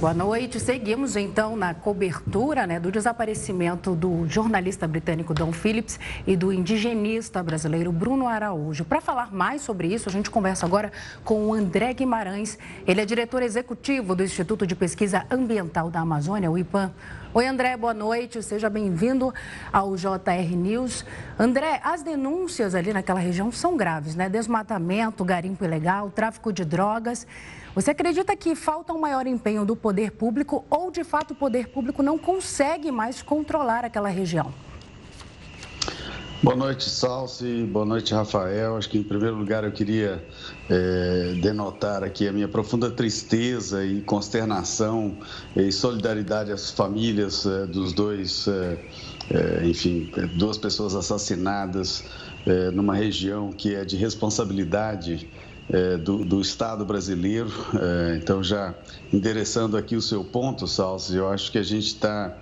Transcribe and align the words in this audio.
Boa 0.00 0.14
noite. 0.14 0.60
Seguimos 0.60 1.16
então 1.16 1.56
na 1.56 1.74
cobertura 1.74 2.68
né, 2.68 2.78
do 2.78 2.88
desaparecimento 2.88 3.96
do 3.96 4.28
jornalista 4.28 4.86
britânico 4.86 5.34
Don 5.34 5.50
Phillips 5.50 5.98
e 6.24 6.36
do 6.36 6.52
indigenista 6.52 7.42
brasileiro 7.42 7.90
Bruno 7.90 8.28
Araújo. 8.28 8.84
Para 8.84 9.00
falar 9.00 9.34
mais 9.34 9.60
sobre 9.60 9.92
isso, 9.92 10.08
a 10.08 10.12
gente 10.12 10.30
conversa 10.30 10.64
agora 10.64 10.92
com 11.24 11.46
o 11.46 11.52
André 11.52 11.92
Guimarães. 11.94 12.56
Ele 12.86 13.00
é 13.00 13.04
diretor 13.04 13.42
executivo 13.42 14.14
do 14.14 14.22
Instituto 14.22 14.64
de 14.64 14.76
Pesquisa 14.76 15.26
Ambiental 15.28 15.90
da 15.90 15.98
Amazônia, 15.98 16.48
o 16.48 16.56
IPAM. 16.56 16.92
Oi, 17.34 17.46
André, 17.46 17.76
boa 17.76 17.92
noite. 17.92 18.42
Seja 18.42 18.70
bem-vindo 18.70 19.34
ao 19.70 19.94
JR 19.96 20.56
News. 20.56 21.04
André, 21.38 21.78
as 21.84 22.02
denúncias 22.02 22.74
ali 22.74 22.90
naquela 22.90 23.20
região 23.20 23.52
são 23.52 23.76
graves, 23.76 24.14
né? 24.14 24.30
Desmatamento, 24.30 25.22
garimpo 25.26 25.62
ilegal, 25.62 26.10
tráfico 26.10 26.50
de 26.50 26.64
drogas. 26.64 27.26
Você 27.74 27.90
acredita 27.90 28.34
que 28.34 28.54
falta 28.54 28.94
um 28.94 28.98
maior 28.98 29.26
empenho 29.26 29.66
do 29.66 29.76
poder 29.76 30.12
público 30.12 30.64
ou, 30.70 30.90
de 30.90 31.04
fato, 31.04 31.32
o 31.32 31.34
poder 31.34 31.68
público 31.68 32.02
não 32.02 32.18
consegue 32.18 32.90
mais 32.90 33.20
controlar 33.20 33.84
aquela 33.84 34.08
região? 34.08 34.50
Boa 36.40 36.54
noite, 36.54 36.88
Salsi. 36.88 37.64
Boa 37.64 37.84
noite, 37.84 38.14
Rafael. 38.14 38.76
Acho 38.76 38.88
que, 38.88 38.96
em 38.96 39.02
primeiro 39.02 39.34
lugar, 39.34 39.64
eu 39.64 39.72
queria 39.72 40.24
é, 40.70 41.34
denotar 41.42 42.04
aqui 42.04 42.28
a 42.28 42.32
minha 42.32 42.46
profunda 42.46 42.88
tristeza 42.92 43.84
e 43.84 44.00
consternação 44.02 45.18
e 45.56 45.72
solidariedade 45.72 46.52
às 46.52 46.70
famílias 46.70 47.44
é, 47.44 47.66
dos 47.66 47.92
dois, 47.92 48.46
é, 48.46 49.66
enfim, 49.66 50.08
duas 50.34 50.56
pessoas 50.56 50.94
assassinadas 50.94 52.04
numa 52.72 52.94
região 52.94 53.52
que 53.52 53.74
é 53.74 53.84
de 53.84 53.96
responsabilidade 53.96 55.28
do, 56.02 56.24
do, 56.24 56.40
Estado 56.40 56.82
brasileiro. 56.82 57.52
Então, 58.16 58.42
já 58.42 58.74
endereçando 59.12 59.76
aqui 59.76 59.96
o 59.96 60.00
seu 60.00 60.24
ponto, 60.24 60.66
Salsi, 60.66 61.16
eu 61.16 61.28
acho 61.28 61.52
que 61.52 61.58
a 61.58 61.62
gente 61.62 61.88
está. 61.88 62.34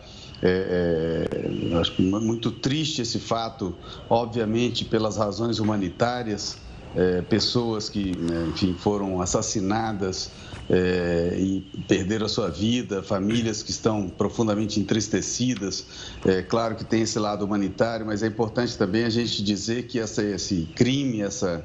É, 0.49 1.29
é 1.33 2.01
muito 2.01 2.51
triste 2.53 3.03
esse 3.03 3.19
fato, 3.19 3.75
obviamente, 4.09 4.85
pelas 4.85 5.17
razões 5.17 5.59
humanitárias, 5.59 6.59
é, 6.95 7.21
pessoas 7.23 7.89
que, 7.89 8.17
né, 8.17 8.47
enfim, 8.49 8.75
foram 8.79 9.21
assassinadas 9.21 10.31
é, 10.71 11.37
e 11.39 11.61
perderam 11.87 12.27
a 12.27 12.29
sua 12.29 12.49
vida, 12.49 13.03
famílias 13.03 13.63
que 13.63 13.71
estão 13.71 14.09
profundamente 14.09 14.81
entristecidas. 14.81 15.87
É 16.25 16.43
claro 16.43 16.77
que 16.77 16.85
tem 16.85 17.03
esse 17.03 17.19
lado 17.19 17.45
humanitário, 17.45 18.07
mas 18.07 18.23
é 18.23 18.27
importante 18.27 18.77
também 18.79 19.05
a 19.05 19.11
gente 19.11 19.43
dizer 19.43 19.87
que 19.87 19.99
essa, 19.99 20.23
esse 20.23 20.69
crime, 20.75 21.21
essa 21.21 21.65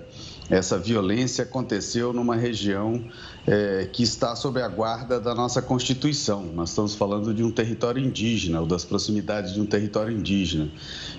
essa 0.50 0.78
violência 0.78 1.44
aconteceu 1.44 2.12
numa 2.12 2.36
região 2.36 3.04
é, 3.48 3.88
que 3.92 4.04
está 4.04 4.36
sob 4.36 4.62
a 4.62 4.68
guarda 4.68 5.20
da 5.20 5.34
nossa 5.34 5.62
Constituição. 5.62 6.44
Nós 6.54 6.70
estamos 6.70 6.96
falando 6.96 7.34
de 7.34 7.44
um 7.44 7.52
território 7.52 8.04
indígena, 8.04 8.60
ou 8.60 8.68
das 8.68 8.84
proximidades 8.84 9.54
de 9.54 9.62
um 9.62 9.66
território 9.66 10.16
indígena. 10.16 10.70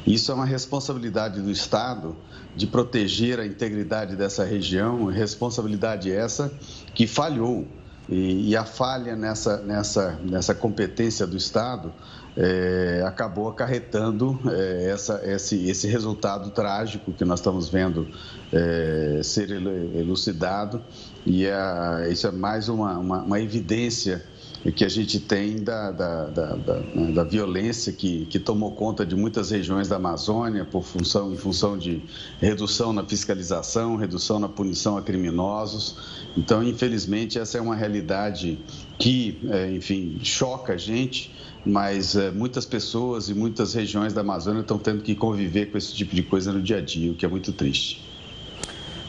Isso 0.06 0.30
é 0.30 0.34
uma 0.34 0.44
responsabilidade 0.44 1.40
do 1.40 1.50
Estado 1.50 2.16
de 2.54 2.66
proteger 2.66 3.40
a 3.40 3.46
integridade 3.46 4.16
dessa 4.16 4.44
região, 4.44 5.06
responsabilidade 5.06 6.10
essa 6.10 6.52
que 6.94 7.06
falhou. 7.06 7.66
E, 8.12 8.50
e 8.50 8.56
a 8.56 8.64
falha 8.64 9.16
nessa, 9.16 9.56
nessa, 9.62 10.18
nessa 10.22 10.54
competência 10.54 11.26
do 11.26 11.34
Estado 11.34 11.90
é, 12.36 13.02
acabou 13.06 13.48
acarretando 13.48 14.38
é, 14.50 14.90
essa, 14.90 15.20
esse, 15.24 15.68
esse 15.68 15.86
resultado 15.88 16.50
trágico 16.50 17.12
que 17.12 17.24
nós 17.24 17.40
estamos 17.40 17.70
vendo 17.70 18.06
é, 18.52 19.20
ser 19.24 19.50
elucidado. 19.50 20.82
E 21.24 21.46
é, 21.46 22.08
isso 22.10 22.26
é 22.26 22.30
mais 22.30 22.68
uma, 22.68 22.98
uma, 22.98 23.22
uma 23.22 23.40
evidência 23.40 24.22
que 24.70 24.84
a 24.84 24.88
gente 24.88 25.18
tem 25.18 25.56
da, 25.56 25.90
da, 25.90 26.26
da, 26.26 26.54
da, 26.54 26.78
da 27.14 27.24
violência 27.24 27.92
que, 27.92 28.26
que 28.26 28.38
tomou 28.38 28.70
conta 28.72 29.04
de 29.04 29.16
muitas 29.16 29.50
regiões 29.50 29.88
da 29.88 29.96
Amazônia 29.96 30.64
por 30.64 30.84
função, 30.84 31.32
em 31.32 31.36
função 31.36 31.76
de 31.76 32.00
redução 32.40 32.92
na 32.92 33.04
fiscalização, 33.04 33.96
redução 33.96 34.38
na 34.38 34.48
punição 34.48 34.96
a 34.96 35.02
criminosos. 35.02 35.96
Então, 36.36 36.62
infelizmente, 36.62 37.38
essa 37.38 37.58
é 37.58 37.60
uma 37.60 37.74
realidade 37.74 38.58
que, 38.98 39.40
é, 39.50 39.72
enfim, 39.72 40.20
choca 40.22 40.74
a 40.74 40.76
gente 40.76 41.32
mas 41.64 42.16
é, 42.16 42.30
muitas 42.30 42.66
pessoas 42.66 43.28
e 43.28 43.34
muitas 43.34 43.72
regiões 43.72 44.12
da 44.12 44.20
Amazônia 44.20 44.62
estão 44.62 44.78
tendo 44.78 45.00
que 45.00 45.14
conviver 45.14 45.66
com 45.70 45.78
esse 45.78 45.94
tipo 45.94 46.12
de 46.12 46.22
coisa 46.22 46.52
no 46.52 46.60
dia 46.60 46.78
a 46.78 46.80
dia, 46.80 47.12
o 47.12 47.14
que 47.14 47.24
é 47.24 47.28
muito 47.28 47.52
triste. 47.52 48.02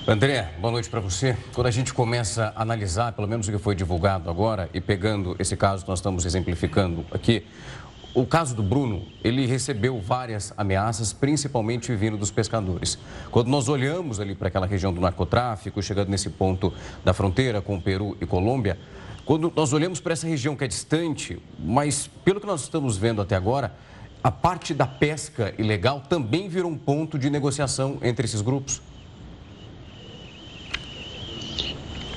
André, 0.06 0.50
boa 0.60 0.70
noite 0.70 0.90
para 0.90 1.00
você. 1.00 1.38
Quando 1.56 1.68
a 1.68 1.72
gente 1.72 1.94
começa 1.94 2.52
a 2.58 2.62
analisar, 2.62 3.14
pelo 3.14 3.26
menos 3.26 3.48
o 3.48 3.52
que 3.54 3.58
foi 3.58 3.74
divulgado 3.74 4.30
agora, 4.30 4.70
e 4.74 4.82
pegando 4.82 5.34
esse 5.40 5.56
caso 5.56 5.86
que 5.86 5.90
nós 5.90 6.00
estamos 6.00 6.26
exemplificando 6.26 7.06
aqui, 7.10 7.46
o 8.14 8.26
caso 8.26 8.54
do 8.54 8.62
Bruno, 8.62 9.08
ele 9.24 9.46
recebeu 9.46 10.02
várias 10.02 10.54
ameaças, 10.58 11.14
principalmente 11.14 11.96
vindo 11.96 12.18
dos 12.18 12.32
pescadores. 12.32 13.00
Quando 13.32 13.48
nós 13.48 13.70
olhamos 13.70 14.20
ali 14.20 14.36
para 14.36 14.50
aquela 14.50 14.68
região 14.68 14.94
do 14.94 15.00
narcotráfico, 15.00 15.82
chegando 15.82 16.10
nesse 16.10 16.30
ponto 16.30 16.74
da 17.06 17.14
fronteira 17.14 17.62
com 17.62 17.78
o 17.78 17.82
Peru 17.82 18.18
e 18.20 18.26
Colômbia, 18.26 18.78
quando 19.24 19.54
nós 19.56 19.72
olhamos 19.72 20.02
para 20.02 20.12
essa 20.12 20.28
região 20.28 20.54
que 20.54 20.66
é 20.66 20.68
distante, 20.68 21.42
mas 21.58 22.08
pelo 22.26 22.42
que 22.42 22.46
nós 22.46 22.64
estamos 22.64 22.98
vendo 22.98 23.22
até 23.22 23.38
agora, 23.38 23.74
a 24.22 24.30
parte 24.30 24.74
da 24.74 24.86
pesca 24.86 25.54
ilegal 25.58 26.02
também 26.02 26.50
virou 26.50 26.70
um 26.70 26.78
ponto 26.78 27.18
de 27.18 27.30
negociação 27.30 28.00
entre 28.02 28.26
esses 28.26 28.42
grupos? 28.42 28.82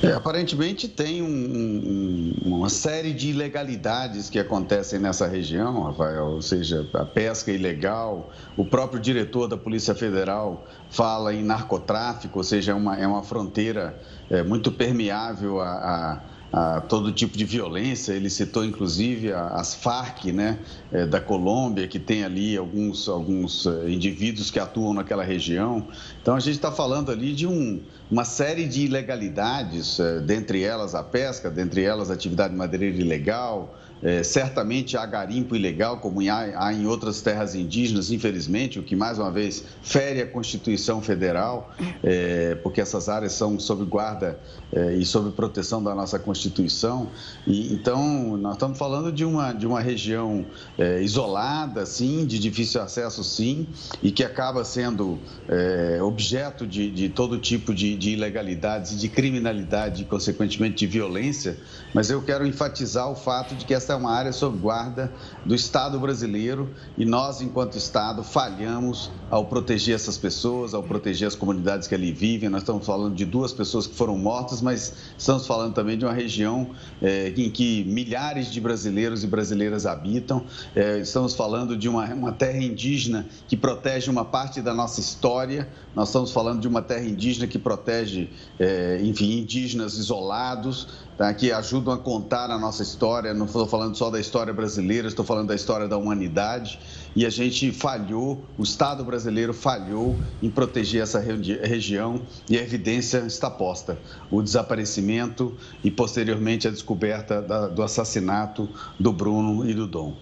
É, 0.06 0.12
aparentemente 0.12 0.86
tem 0.86 1.20
um, 1.20 1.26
um, 1.26 2.34
uma 2.44 2.68
série 2.68 3.12
de 3.12 3.30
ilegalidades 3.30 4.30
que 4.30 4.38
acontecem 4.38 5.00
nessa 5.00 5.26
região, 5.26 5.82
Rafael, 5.82 6.26
ou 6.26 6.42
seja, 6.42 6.88
a 6.94 7.04
pesca 7.04 7.50
ilegal, 7.50 8.30
o 8.56 8.64
próprio 8.64 9.00
diretor 9.00 9.48
da 9.48 9.56
Polícia 9.56 9.94
Federal 9.94 10.64
fala 10.90 11.34
em 11.34 11.42
narcotráfico, 11.42 12.38
ou 12.38 12.44
seja, 12.44 12.70
é 12.70 12.74
uma, 12.74 12.96
é 12.96 13.06
uma 13.06 13.22
fronteira 13.22 14.00
é, 14.30 14.44
muito 14.44 14.70
permeável 14.70 15.60
a, 15.60 15.70
a 15.70 16.20
a 16.56 16.80
todo 16.80 17.12
tipo 17.12 17.36
de 17.36 17.44
violência. 17.44 18.14
Ele 18.14 18.30
citou 18.30 18.64
inclusive 18.64 19.30
as 19.30 19.74
Farc, 19.74 20.32
né, 20.32 20.58
eh, 20.90 21.04
da 21.04 21.20
Colômbia, 21.20 21.86
que 21.86 21.98
tem 21.98 22.24
ali 22.24 22.56
alguns, 22.56 23.10
alguns 23.10 23.66
eh, 23.66 23.90
indivíduos 23.90 24.50
que 24.50 24.58
atuam 24.58 24.94
naquela 24.94 25.22
região. 25.22 25.86
Então 26.22 26.34
a 26.34 26.40
gente 26.40 26.54
está 26.54 26.72
falando 26.72 27.12
ali 27.12 27.34
de 27.34 27.46
um, 27.46 27.82
uma 28.10 28.24
série 28.24 28.66
de 28.66 28.86
ilegalidades, 28.86 30.00
eh, 30.00 30.20
dentre 30.20 30.62
elas 30.62 30.94
a 30.94 31.02
pesca, 31.02 31.50
dentre 31.50 31.82
elas 31.82 32.10
a 32.10 32.14
atividade 32.14 32.54
madeireira 32.54 32.96
ilegal, 32.96 33.76
é, 34.02 34.22
certamente 34.22 34.96
há 34.96 35.06
garimpo 35.06 35.56
ilegal, 35.56 35.98
como 35.98 36.20
há, 36.28 36.66
há, 36.66 36.72
em 36.72 36.86
outras 36.86 37.22
terras 37.22 37.54
indígenas, 37.54 38.10
infelizmente, 38.10 38.78
o 38.78 38.82
que 38.82 38.94
mais 38.94 39.18
uma 39.18 39.30
vez 39.30 39.64
fere 39.82 40.20
a 40.20 40.26
Constituição 40.26 41.00
Federal, 41.00 41.74
é, 42.02 42.54
porque 42.56 42.80
essas 42.80 43.08
áreas 43.08 43.32
são 43.32 43.58
sob 43.58 43.84
guarda 43.84 44.38
é, 44.72 44.94
e 44.94 45.04
sob 45.04 45.30
proteção 45.32 45.82
da 45.82 45.94
nossa 45.94 46.18
Constituição. 46.18 47.08
E, 47.46 47.72
então, 47.72 48.36
nós 48.36 48.54
estamos 48.54 48.78
falando 48.78 49.10
de 49.10 49.24
uma, 49.24 49.52
de 49.52 49.66
uma 49.66 49.80
região 49.80 50.44
é, 50.78 51.00
isolada, 51.00 51.86
sim, 51.86 52.26
de 52.26 52.38
difícil 52.38 52.82
acesso, 52.82 53.24
sim, 53.24 53.66
e 54.02 54.10
que 54.10 54.22
acaba 54.22 54.64
sendo 54.64 55.18
é, 55.48 56.02
objeto 56.02 56.66
de, 56.66 56.90
de, 56.90 57.08
todo 57.08 57.38
tipo 57.38 57.74
de, 57.74 57.96
de 57.96 58.10
ilegalidades 58.10 58.92
e 58.92 58.96
de 58.96 59.08
criminalidade, 59.08 60.02
e, 60.02 60.04
consequentemente, 60.04 60.76
de 60.76 60.86
violência. 60.86 61.56
Mas 61.96 62.10
eu 62.10 62.20
quero 62.20 62.46
enfatizar 62.46 63.10
o 63.10 63.14
fato 63.14 63.54
de 63.54 63.64
que 63.64 63.72
essa 63.72 63.94
é 63.94 63.96
uma 63.96 64.12
área 64.12 64.30
sob 64.30 64.58
guarda 64.58 65.10
do 65.46 65.54
Estado 65.54 65.98
brasileiro 65.98 66.68
e 66.98 67.06
nós, 67.06 67.40
enquanto 67.40 67.78
Estado, 67.78 68.22
falhamos 68.22 69.10
ao 69.30 69.46
proteger 69.46 69.94
essas 69.94 70.18
pessoas, 70.18 70.74
ao 70.74 70.82
proteger 70.82 71.26
as 71.26 71.34
comunidades 71.34 71.88
que 71.88 71.94
ali 71.94 72.12
vivem. 72.12 72.50
Nós 72.50 72.60
estamos 72.60 72.84
falando 72.84 73.14
de 73.14 73.24
duas 73.24 73.50
pessoas 73.50 73.86
que 73.86 73.94
foram 73.94 74.18
mortas, 74.18 74.60
mas 74.60 74.92
estamos 75.16 75.46
falando 75.46 75.72
também 75.72 75.96
de 75.96 76.04
uma 76.04 76.12
região 76.12 76.68
é, 77.00 77.32
em 77.34 77.48
que 77.48 77.82
milhares 77.84 78.52
de 78.52 78.60
brasileiros 78.60 79.24
e 79.24 79.26
brasileiras 79.26 79.86
habitam. 79.86 80.44
É, 80.74 80.98
estamos 80.98 81.34
falando 81.34 81.78
de 81.78 81.88
uma, 81.88 82.04
uma 82.12 82.32
terra 82.32 82.62
indígena 82.62 83.26
que 83.48 83.56
protege 83.56 84.10
uma 84.10 84.26
parte 84.26 84.60
da 84.60 84.74
nossa 84.74 85.00
história. 85.00 85.66
Nós 85.94 86.08
estamos 86.08 86.30
falando 86.30 86.60
de 86.60 86.68
uma 86.68 86.82
terra 86.82 87.06
indígena 87.06 87.46
que 87.46 87.58
protege, 87.58 88.28
é, 88.60 89.00
enfim, 89.02 89.38
indígenas 89.38 89.96
isolados 89.96 91.05
tá, 91.16 91.32
que 91.32 91.50
ajudam 91.50 91.94
a 91.94 91.98
contar 91.98 92.50
a 92.50 92.58
nossa 92.58 92.82
história. 92.82 93.32
Não 93.32 93.46
estou 93.46 93.66
falando 93.66 93.96
só 93.96 94.10
da 94.10 94.20
história 94.20 94.52
brasileira, 94.52 95.08
estou 95.08 95.24
falando 95.24 95.48
da 95.48 95.54
história 95.54 95.88
da 95.88 95.96
humanidade. 95.96 96.78
E 97.14 97.24
a 97.24 97.30
gente 97.30 97.72
falhou, 97.72 98.44
o 98.58 98.62
Estado 98.62 99.04
brasileiro 99.04 99.54
falhou 99.54 100.16
em 100.42 100.50
proteger 100.50 101.02
essa 101.02 101.18
região 101.18 102.22
e 102.48 102.58
a 102.58 102.62
evidência 102.62 103.18
está 103.18 103.50
posta: 103.50 103.98
o 104.30 104.42
desaparecimento 104.42 105.56
e 105.82 105.90
posteriormente 105.90 106.68
a 106.68 106.70
descoberta 106.70 107.40
da, 107.40 107.68
do 107.68 107.82
assassinato 107.82 108.68
do 109.00 109.12
Bruno 109.12 109.68
e 109.68 109.72
do 109.72 109.86
Dom. 109.86 110.14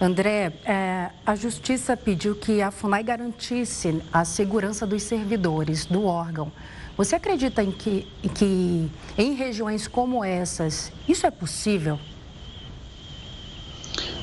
André, 0.00 0.54
é, 0.64 1.10
a 1.26 1.34
Justiça 1.34 1.94
pediu 1.94 2.34
que 2.34 2.62
a 2.62 2.70
FUNAI 2.70 3.02
garantisse 3.02 4.02
a 4.10 4.24
segurança 4.24 4.86
dos 4.86 5.02
servidores 5.02 5.84
do 5.84 6.06
órgão 6.06 6.50
Você 6.96 7.16
acredita 7.16 7.62
em 7.62 7.70
que, 7.70 8.06
que 8.34 8.90
em 9.16 9.34
regiões 9.34 9.88
como 9.88 10.24
essas 10.24 10.92
isso 11.08 11.26
é 11.26 11.30
possível? 11.30 11.98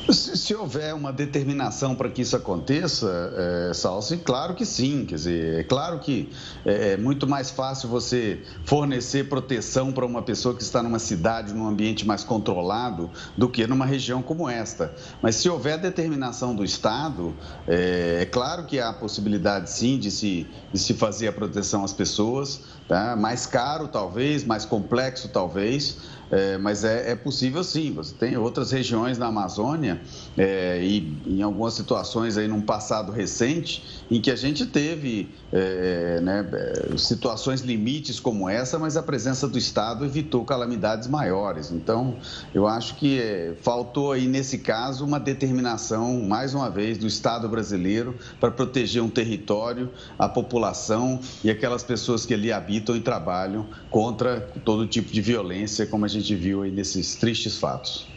Se, 0.10 0.38
se, 0.38 0.56
houver 0.56 0.94
uma 0.94 1.12
determinação 1.12 1.94
para 1.94 2.10
que 2.10 2.22
isso 2.22 2.36
aconteça, 2.36 3.34
é, 3.36 3.74
Salsi, 3.74 4.18
claro 4.18 4.56
que 4.56 4.66
sim. 4.66 5.06
Quer 5.06 5.16
dizer, 5.16 5.60
é 5.60 5.64
claro 5.64 6.00
que 6.00 6.30
é, 6.66 6.94
é 6.94 6.98
muito 6.98 7.28
mais 7.28 7.52
fácil 7.52 7.90
você 7.90 8.42
fornecer 8.64 9.28
proteção 9.28 9.92
para 9.92 10.06
uma 10.06 10.22
pessoa 10.22 10.56
que 10.56 10.64
está 10.64 10.82
numa 10.82 11.00
cidade, 11.00 11.54
num 11.54 11.68
ambiente 11.68 12.08
mais 12.08 12.24
controlado, 12.24 13.10
do 13.36 13.50
que 13.50 13.68
numa 13.68 13.86
região 13.86 14.22
como 14.22 14.48
esta. 14.48 14.94
Mas 15.22 15.36
se 15.36 15.50
houver 15.50 15.78
determinação 15.78 16.56
do 16.56 16.64
Estado, 16.64 17.36
é, 17.68 18.20
é 18.22 18.26
claro 18.26 18.66
que 18.66 18.80
há 18.80 18.90
a 18.90 18.94
possibilidade 18.94 19.70
sim 19.70 20.00
de 20.00 20.10
se, 20.10 20.48
de 20.72 20.80
se 20.80 20.94
fazer 20.94 21.28
a 21.28 21.34
proteção 21.34 21.84
às 21.84 21.92
pessoas, 21.92 22.62
tá? 22.88 23.16
mais 23.18 23.46
caro 23.46 23.90
talvez, 23.90 24.46
mais 24.46 24.64
complexo 24.64 25.28
talvez 25.28 25.98
é, 26.32 26.58
mas 26.58 26.84
é, 26.84 27.12
é, 27.12 27.16
possível 27.16 27.64
sim. 27.64 27.94
Você 27.94 28.14
tem 28.14 28.38
outras 28.38 28.72
regiões 28.72 29.18
na 29.18 29.28
Amazônia 29.28 30.02
é, 30.38 30.80
e 30.84 31.18
em 31.26 31.42
algumas 31.42 31.74
situações 31.74 32.38
aí 32.38 32.48
num 32.48 32.62
passado 32.62 33.12
recente 33.12 34.04
em 34.10 34.22
que 34.22 34.32
a 34.32 34.36
gente 34.36 34.66
teve 34.66 35.30
é, 35.52 36.20
né, 36.22 36.46
é, 36.52 36.98
situações 36.98 37.62
limites 37.62 38.20
como 38.20 38.50
essa, 38.50 38.78
mas 38.78 38.98
a 38.98 39.04
presença 39.04 39.48
do 39.48 39.58
Estado 39.58 40.06
evitou 40.06 40.44
calamidades 40.44 41.08
maiores. 41.08 41.72
Então, 41.72 42.16
eu 42.54 42.68
acho 42.68 42.96
que 42.96 43.20
é, 43.20 43.54
faltou 43.62 44.12
aí 44.12 44.28
nesse 44.28 44.58
caso 44.60 45.06
uma 45.06 45.20
determinação, 45.20 46.22
mais 46.22 46.54
uma 46.54 46.70
vez, 46.70 46.98
do 46.98 47.08
Estado 47.08 47.48
brasileiro 47.48 48.16
para 48.40 48.52
proteger 48.52 49.02
um 49.02 49.10
território, 49.10 49.90
a 50.20 50.28
população 50.28 51.20
e 51.44 51.50
aquelas 51.50 51.84
pessoas 51.84 52.26
que 52.26 52.34
ali 52.34 52.52
habitam 52.52 52.96
e 52.96 53.00
trabalham 53.00 53.68
contra 53.90 54.42
todo 54.64 54.86
tipo 54.86 55.12
de 55.12 55.22
violência, 55.22 55.86
como 55.86 56.06
a 56.06 56.08
gente 56.08 56.17
gente 56.20 56.36
viu 56.36 56.64
aí 56.64 56.72
nesses 56.72 57.16
tristes 57.16 57.58
fatos. 57.58 58.08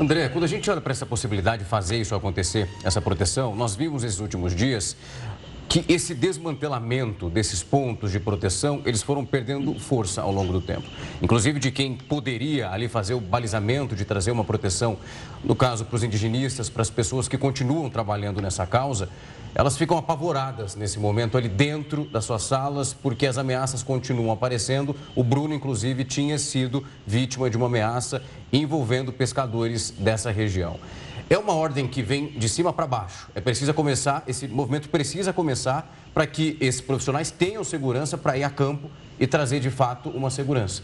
André, 0.00 0.28
quando 0.28 0.44
a 0.44 0.46
gente 0.46 0.70
olha 0.70 0.80
para 0.80 0.92
essa 0.92 1.04
possibilidade 1.04 1.64
de 1.64 1.68
fazer 1.68 2.00
isso 2.00 2.14
acontecer, 2.14 2.68
essa 2.84 3.00
proteção, 3.00 3.56
nós 3.56 3.74
vimos 3.74 4.04
nesses 4.04 4.20
últimos 4.20 4.54
dias 4.54 4.96
que 5.68 5.84
esse 5.86 6.14
desmantelamento 6.14 7.28
desses 7.28 7.62
pontos 7.62 8.10
de 8.10 8.18
proteção, 8.18 8.80
eles 8.86 9.02
foram 9.02 9.24
perdendo 9.24 9.78
força 9.78 10.22
ao 10.22 10.32
longo 10.32 10.50
do 10.50 10.62
tempo. 10.62 10.84
Inclusive 11.20 11.60
de 11.60 11.70
quem 11.70 11.94
poderia 11.94 12.70
ali 12.70 12.88
fazer 12.88 13.12
o 13.12 13.20
balizamento 13.20 13.94
de 13.94 14.06
trazer 14.06 14.30
uma 14.30 14.44
proteção, 14.44 14.96
no 15.44 15.54
caso 15.54 15.84
para 15.84 15.96
os 15.96 16.02
indigenistas, 16.02 16.70
para 16.70 16.80
as 16.80 16.88
pessoas 16.88 17.28
que 17.28 17.36
continuam 17.36 17.90
trabalhando 17.90 18.40
nessa 18.40 18.66
causa, 18.66 19.10
elas 19.54 19.76
ficam 19.76 19.98
apavoradas 19.98 20.74
nesse 20.74 20.98
momento 20.98 21.36
ali 21.36 21.48
dentro 21.48 22.04
das 22.04 22.24
suas 22.24 22.44
salas, 22.44 22.94
porque 22.94 23.26
as 23.26 23.36
ameaças 23.36 23.82
continuam 23.82 24.32
aparecendo. 24.32 24.96
O 25.14 25.22
Bruno, 25.22 25.52
inclusive, 25.52 26.02
tinha 26.04 26.38
sido 26.38 26.82
vítima 27.06 27.50
de 27.50 27.56
uma 27.56 27.66
ameaça 27.66 28.22
envolvendo 28.50 29.12
pescadores 29.12 29.90
dessa 29.90 30.30
região. 30.30 30.78
É 31.30 31.36
uma 31.36 31.52
ordem 31.52 31.86
que 31.86 32.02
vem 32.02 32.28
de 32.28 32.48
cima 32.48 32.72
para 32.72 32.86
baixo. 32.86 33.28
É 33.34 33.40
precisa 33.40 33.74
começar, 33.74 34.24
esse 34.26 34.48
movimento 34.48 34.88
precisa 34.88 35.30
começar 35.30 35.94
para 36.14 36.26
que 36.26 36.56
esses 36.58 36.80
profissionais 36.80 37.30
tenham 37.30 37.62
segurança 37.62 38.16
para 38.16 38.38
ir 38.38 38.44
a 38.44 38.50
campo 38.50 38.90
e 39.20 39.26
trazer 39.26 39.60
de 39.60 39.70
fato 39.70 40.08
uma 40.08 40.30
segurança. 40.30 40.82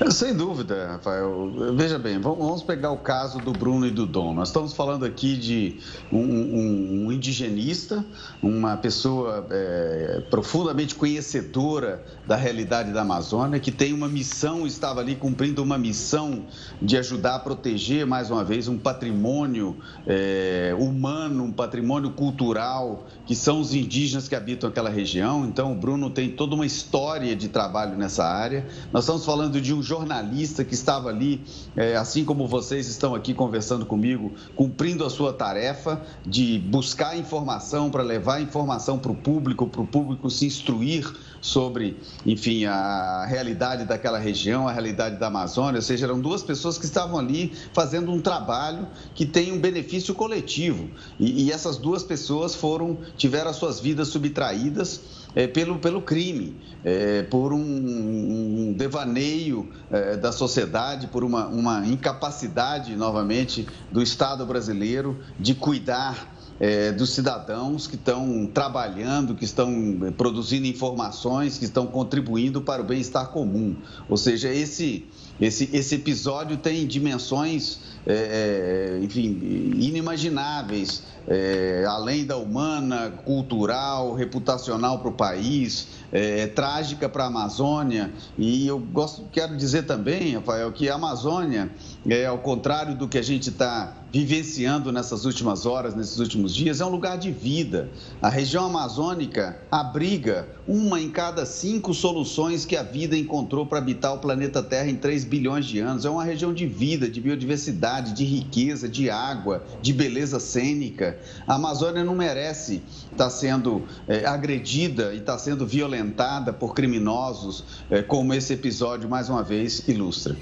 Sem 0.10 0.34
dúvida, 0.34 0.92
Rafael. 0.92 1.52
Veja 1.74 1.98
bem, 1.98 2.18
vamos 2.18 2.62
pegar 2.62 2.90
o 2.90 2.96
caso 2.96 3.38
do 3.38 3.52
Bruno 3.52 3.86
e 3.86 3.90
do 3.90 4.06
Dom. 4.06 4.32
Nós 4.32 4.48
estamos 4.48 4.72
falando 4.72 5.04
aqui 5.04 5.36
de 5.36 5.76
um, 6.10 6.18
um, 6.18 7.06
um 7.06 7.12
indigenista, 7.12 8.02
uma 8.42 8.78
pessoa 8.78 9.46
é, 9.50 10.22
profundamente 10.30 10.94
conhecedora 10.94 12.02
da 12.26 12.34
realidade 12.34 12.92
da 12.92 13.02
Amazônia, 13.02 13.60
que 13.60 13.70
tem 13.70 13.92
uma 13.92 14.08
missão, 14.08 14.66
estava 14.66 15.00
ali 15.00 15.16
cumprindo 15.16 15.62
uma 15.62 15.76
missão 15.76 16.46
de 16.80 16.96
ajudar 16.96 17.34
a 17.34 17.38
proteger, 17.38 18.06
mais 18.06 18.30
uma 18.30 18.42
vez, 18.42 18.68
um 18.68 18.78
patrimônio 18.78 19.76
é, 20.06 20.74
humano, 20.78 21.44
um 21.44 21.52
patrimônio 21.52 22.10
cultural, 22.12 23.06
que 23.26 23.36
são 23.36 23.60
os 23.60 23.74
indígenas 23.74 24.28
que 24.28 24.34
habitam 24.34 24.70
aquela 24.70 24.88
região. 24.88 25.44
Então, 25.44 25.72
o 25.72 25.74
Bruno 25.74 26.08
tem 26.08 26.30
toda 26.30 26.54
uma 26.54 26.64
história 26.64 27.36
de 27.36 27.48
trabalho 27.48 27.98
nessa 27.98 28.24
área. 28.24 28.66
Nós 28.92 29.04
estamos 29.04 29.26
falando 29.26 29.60
de 29.60 29.74
um 29.74 29.89
jornalista 29.90 30.64
que 30.64 30.72
estava 30.72 31.08
ali, 31.08 31.42
é, 31.76 31.96
assim 31.96 32.24
como 32.24 32.46
vocês 32.46 32.86
estão 32.86 33.12
aqui 33.12 33.34
conversando 33.34 33.84
comigo, 33.84 34.32
cumprindo 34.54 35.04
a 35.04 35.10
sua 35.10 35.32
tarefa 35.32 36.00
de 36.24 36.60
buscar 36.60 37.16
informação 37.16 37.90
para 37.90 38.02
levar 38.04 38.40
informação 38.40 39.00
para 39.00 39.10
o 39.10 39.16
público, 39.16 39.66
para 39.66 39.80
o 39.80 39.86
público 39.86 40.30
se 40.30 40.46
instruir 40.46 41.12
sobre, 41.40 41.96
enfim, 42.24 42.66
a 42.66 43.26
realidade 43.26 43.84
daquela 43.84 44.18
região, 44.18 44.68
a 44.68 44.72
realidade 44.72 45.16
da 45.16 45.26
Amazônia, 45.26 45.78
ou 45.78 45.82
seja, 45.82 46.06
eram 46.06 46.20
duas 46.20 46.42
pessoas 46.42 46.78
que 46.78 46.84
estavam 46.84 47.18
ali 47.18 47.52
fazendo 47.72 48.12
um 48.12 48.20
trabalho 48.20 48.86
que 49.14 49.26
tem 49.26 49.50
um 49.50 49.58
benefício 49.58 50.14
coletivo. 50.14 50.88
E, 51.18 51.44
e 51.44 51.52
essas 51.52 51.76
duas 51.78 52.04
pessoas 52.04 52.54
foram, 52.54 52.98
tiveram 53.16 53.50
as 53.50 53.56
suas 53.56 53.80
vidas 53.80 54.08
subtraídas 54.08 55.19
é, 55.34 55.46
pelo, 55.46 55.78
pelo 55.78 56.02
crime, 56.02 56.56
é, 56.84 57.22
por 57.22 57.52
um, 57.52 57.58
um 57.60 58.74
devaneio 58.76 59.68
é, 59.90 60.16
da 60.16 60.32
sociedade, 60.32 61.06
por 61.06 61.24
uma, 61.24 61.46
uma 61.46 61.86
incapacidade, 61.86 62.96
novamente, 62.96 63.66
do 63.90 64.02
Estado 64.02 64.44
brasileiro 64.46 65.18
de 65.38 65.54
cuidar 65.54 66.36
é, 66.60 66.92
dos 66.92 67.10
cidadãos 67.10 67.86
que 67.86 67.96
estão 67.96 68.46
trabalhando, 68.52 69.34
que 69.34 69.44
estão 69.44 70.12
produzindo 70.16 70.66
informações, 70.66 71.56
que 71.56 71.64
estão 71.64 71.86
contribuindo 71.86 72.60
para 72.60 72.82
o 72.82 72.84
bem-estar 72.84 73.28
comum. 73.28 73.74
Ou 74.08 74.16
seja, 74.18 74.52
esse, 74.52 75.06
esse, 75.40 75.70
esse 75.72 75.94
episódio 75.94 76.58
tem 76.58 76.86
dimensões, 76.86 77.80
é, 78.06 78.98
é 78.98 79.04
enfim, 79.04 79.74
inimagináveis, 79.76 81.02
é, 81.28 81.84
além 81.86 82.24
da 82.24 82.36
humana, 82.36 83.12
cultural, 83.24 84.14
reputacional 84.14 84.98
para 84.98 85.08
o 85.08 85.12
país, 85.12 85.88
é, 86.12 86.46
trágica 86.48 87.08
para 87.08 87.24
a 87.24 87.26
Amazônia. 87.26 88.10
E 88.36 88.66
eu 88.66 88.78
gosto, 88.78 89.24
quero 89.30 89.56
dizer 89.56 89.84
também, 89.84 90.34
Rafael, 90.34 90.72
que 90.72 90.88
a 90.88 90.94
Amazônia, 90.94 91.70
é, 92.08 92.26
ao 92.26 92.38
contrário 92.38 92.96
do 92.96 93.06
que 93.06 93.18
a 93.18 93.22
gente 93.22 93.50
está 93.50 93.96
vivenciando 94.12 94.90
nessas 94.90 95.24
últimas 95.24 95.66
horas, 95.66 95.94
nesses 95.94 96.18
últimos 96.18 96.54
dias, 96.54 96.80
é 96.80 96.84
um 96.84 96.88
lugar 96.88 97.16
de 97.16 97.30
vida. 97.30 97.88
A 98.20 98.28
região 98.28 98.66
amazônica 98.66 99.56
abriga 99.70 100.48
uma 100.66 101.00
em 101.00 101.10
cada 101.10 101.46
cinco 101.46 101.94
soluções 101.94 102.64
que 102.64 102.76
a 102.76 102.82
vida 102.82 103.16
encontrou 103.16 103.66
para 103.66 103.78
habitar 103.78 104.14
o 104.14 104.18
planeta 104.18 104.62
Terra 104.62 104.90
em 104.90 104.96
3 104.96 105.24
bilhões 105.24 105.64
de 105.64 105.78
anos. 105.78 106.04
É 106.04 106.10
uma 106.10 106.24
região 106.24 106.52
de 106.52 106.66
vida, 106.66 107.08
de 107.08 107.20
biodiversidade, 107.20 107.89
de 107.98 108.24
riqueza, 108.24 108.88
de 108.88 109.10
água, 109.10 109.64
de 109.82 109.92
beleza 109.92 110.38
cênica. 110.38 111.18
A 111.48 111.56
Amazônia 111.56 112.04
não 112.04 112.14
merece 112.14 112.82
estar 113.10 113.30
sendo 113.30 113.84
é, 114.06 114.24
agredida 114.24 115.12
e 115.12 115.18
estar 115.18 115.38
sendo 115.38 115.66
violentada 115.66 116.52
por 116.52 116.74
criminosos, 116.74 117.64
é, 117.90 118.02
como 118.02 118.32
esse 118.32 118.52
episódio, 118.52 119.08
mais 119.08 119.28
uma 119.28 119.42
vez, 119.42 119.88
ilustra. 119.88 120.36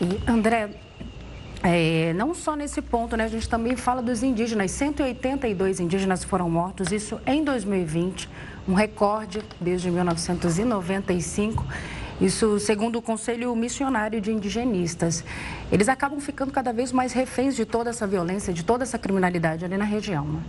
E, 0.00 0.30
André, 0.30 0.70
é, 1.62 2.12
não 2.14 2.34
só 2.34 2.56
nesse 2.56 2.80
ponto, 2.80 3.16
né? 3.16 3.24
A 3.24 3.28
gente 3.28 3.48
também 3.48 3.76
fala 3.76 4.00
dos 4.00 4.22
indígenas. 4.22 4.70
182 4.70 5.80
indígenas 5.80 6.24
foram 6.24 6.48
mortos, 6.48 6.90
isso 6.92 7.20
em 7.26 7.44
2020, 7.44 8.28
um 8.68 8.74
recorde 8.74 9.42
desde 9.60 9.90
1995. 9.90 11.66
Isso 12.20 12.58
segundo 12.58 12.96
o 12.96 13.02
Conselho 13.02 13.54
Missionário 13.56 14.20
de 14.20 14.30
Indigenistas. 14.30 15.24
Eles 15.72 15.88
acabam 15.88 16.20
ficando 16.20 16.52
cada 16.52 16.72
vez 16.72 16.92
mais 16.92 17.12
reféns 17.14 17.56
de 17.56 17.64
toda 17.64 17.88
essa 17.88 18.06
violência, 18.06 18.52
de 18.52 18.62
toda 18.62 18.82
essa 18.84 18.98
criminalidade 18.98 19.64
ali 19.64 19.76
na 19.78 19.86
região. 19.86 20.26
Né? 20.26 20.40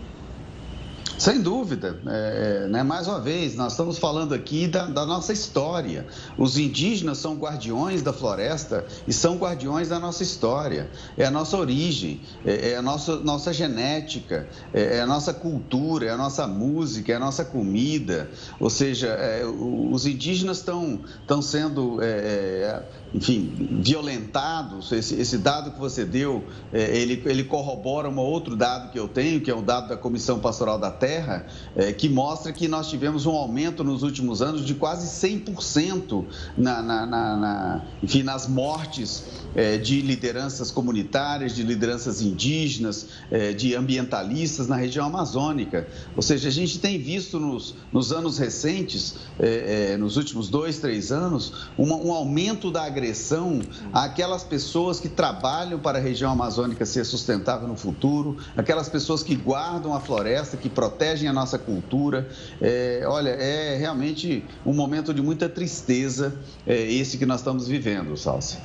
Sem 1.21 1.39
dúvida. 1.39 1.99
É, 2.07 2.67
né? 2.67 2.81
Mais 2.81 3.07
uma 3.07 3.19
vez, 3.19 3.53
nós 3.53 3.73
estamos 3.73 3.99
falando 3.99 4.33
aqui 4.33 4.67
da, 4.67 4.87
da, 4.87 5.05
nossa 5.05 5.31
história. 5.31 6.07
Os 6.35 6.57
indígenas 6.57 7.19
são 7.19 7.35
guardiões 7.35 8.01
da 8.01 8.11
floresta 8.11 8.83
e 9.07 9.13
são 9.13 9.37
guardiões 9.37 9.87
da 9.87 9.99
nossa 9.99 10.23
história. 10.23 10.89
É 11.15 11.23
a 11.23 11.29
nossa 11.29 11.55
origem, 11.55 12.21
é, 12.43 12.71
é 12.71 12.75
a 12.75 12.81
nossa, 12.81 13.17
nossa 13.17 13.53
genética, 13.53 14.49
é, 14.73 14.97
é, 14.97 15.01
a 15.01 15.05
nossa 15.05 15.31
cultura, 15.31 16.07
é 16.07 16.09
a 16.09 16.17
nossa 16.17 16.47
música, 16.47 17.11
é 17.11 17.17
a 17.17 17.19
nossa 17.19 17.45
comida. 17.45 18.27
Ou 18.59 18.71
seja, 18.71 19.09
é, 19.09 19.45
os 19.45 20.07
indígenas 20.07 20.57
estão, 20.57 21.01
estão 21.21 21.39
sendo 21.39 21.99
é, 22.01 22.81
enfim, 23.13 23.79
violentados. 23.83 24.91
Esse, 24.91 25.21
esse, 25.21 25.37
dado 25.37 25.69
que 25.69 25.79
você 25.79 26.03
deu, 26.03 26.43
é, 26.73 26.97
ele, 26.97 27.21
ele 27.27 27.43
corrobora 27.43 28.09
um 28.09 28.17
outro 28.17 28.55
dado 28.55 28.91
que 28.91 28.97
eu 28.97 29.07
tenho, 29.07 29.39
que 29.39 29.51
é 29.51 29.55
o 29.55 29.61
dado 29.61 29.89
da 29.89 29.97
Comissão 29.97 30.39
Pastoral 30.39 30.79
da 30.79 30.89
Terra 30.89 31.10
Terra, 31.11 31.45
é, 31.75 31.91
que 31.91 32.07
mostra 32.07 32.53
que 32.53 32.69
nós 32.69 32.89
tivemos 32.89 33.25
um 33.25 33.31
aumento 33.31 33.83
nos 33.83 34.01
últimos 34.01 34.41
anos 34.41 34.65
de 34.65 34.73
quase 34.73 35.27
100% 35.27 36.23
na, 36.57 36.81
na, 36.81 37.05
na, 37.05 37.35
na, 37.35 37.81
enfim, 38.01 38.23
nas 38.23 38.47
mortes 38.47 39.25
é, 39.53 39.77
de 39.77 40.01
lideranças 40.01 40.71
comunitárias, 40.71 41.53
de 41.53 41.63
lideranças 41.63 42.21
indígenas, 42.21 43.07
é, 43.29 43.51
de 43.51 43.75
ambientalistas 43.75 44.69
na 44.69 44.77
região 44.77 45.05
amazônica. 45.05 45.85
Ou 46.15 46.21
seja, 46.21 46.47
a 46.47 46.51
gente 46.51 46.79
tem 46.79 46.97
visto 46.97 47.41
nos, 47.41 47.75
nos 47.91 48.13
anos 48.13 48.37
recentes, 48.37 49.15
é, 49.37 49.91
é 49.91 49.97
nos 49.97 50.15
últimos 50.15 50.47
dois, 50.47 50.79
três 50.79 51.11
anos, 51.11 51.67
uma, 51.77 51.97
um 51.97 52.13
aumento 52.13 52.71
da 52.71 52.83
agressão 52.83 53.59
àquelas 53.91 54.45
pessoas 54.45 54.97
que 54.97 55.09
trabalham 55.09 55.77
para 55.77 55.97
a 55.97 56.01
região 56.01 56.31
amazônica 56.31 56.85
ser 56.85 57.03
sustentável 57.03 57.67
no 57.67 57.75
futuro, 57.75 58.37
aquelas 58.55 58.87
pessoas 58.87 59.21
que 59.21 59.35
guardam 59.35 59.93
a 59.93 59.99
floresta, 59.99 60.55
que 60.55 60.69
protegem 60.69 61.00
a 61.27 61.34
nossa 61.34 61.58
cultura. 61.58 62.27
É, 62.62 63.03
olha, 63.05 63.29
é 63.29 63.75
realmente 63.77 64.43
um 64.65 64.74
momento 64.74 65.13
de 65.13 65.22
muita 65.22 65.50
tristeza 65.50 66.34
é, 66.65 66.75
esse 66.75 67.17
que 67.17 67.25
nós 67.25 67.39
estamos 67.39 67.67
vivendo, 67.67 68.15
Salsi. 68.15 68.58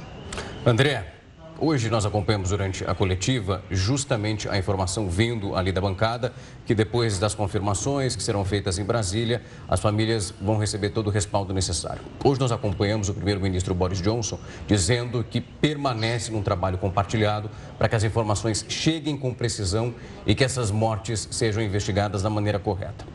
André, 0.64 1.15
Hoje 1.58 1.88
nós 1.88 2.04
acompanhamos 2.04 2.50
durante 2.50 2.84
a 2.84 2.94
coletiva 2.94 3.64
justamente 3.70 4.46
a 4.46 4.58
informação 4.58 5.08
vindo 5.08 5.56
ali 5.56 5.72
da 5.72 5.80
bancada 5.80 6.34
que 6.66 6.74
depois 6.74 7.18
das 7.18 7.34
confirmações 7.34 8.14
que 8.14 8.22
serão 8.22 8.44
feitas 8.44 8.78
em 8.78 8.84
Brasília, 8.84 9.40
as 9.66 9.80
famílias 9.80 10.34
vão 10.38 10.58
receber 10.58 10.90
todo 10.90 11.06
o 11.06 11.10
respaldo 11.10 11.54
necessário. 11.54 12.02
Hoje 12.22 12.38
nós 12.38 12.52
acompanhamos 12.52 13.08
o 13.08 13.14
primeiro-ministro 13.14 13.74
Boris 13.74 14.02
Johnson 14.02 14.38
dizendo 14.66 15.24
que 15.24 15.40
permanece 15.40 16.30
num 16.30 16.42
trabalho 16.42 16.76
compartilhado 16.76 17.50
para 17.78 17.88
que 17.88 17.96
as 17.96 18.04
informações 18.04 18.66
cheguem 18.68 19.16
com 19.16 19.32
precisão 19.32 19.94
e 20.26 20.34
que 20.34 20.44
essas 20.44 20.70
mortes 20.70 21.26
sejam 21.30 21.62
investigadas 21.62 22.22
da 22.22 22.28
maneira 22.28 22.58
correta. 22.58 23.06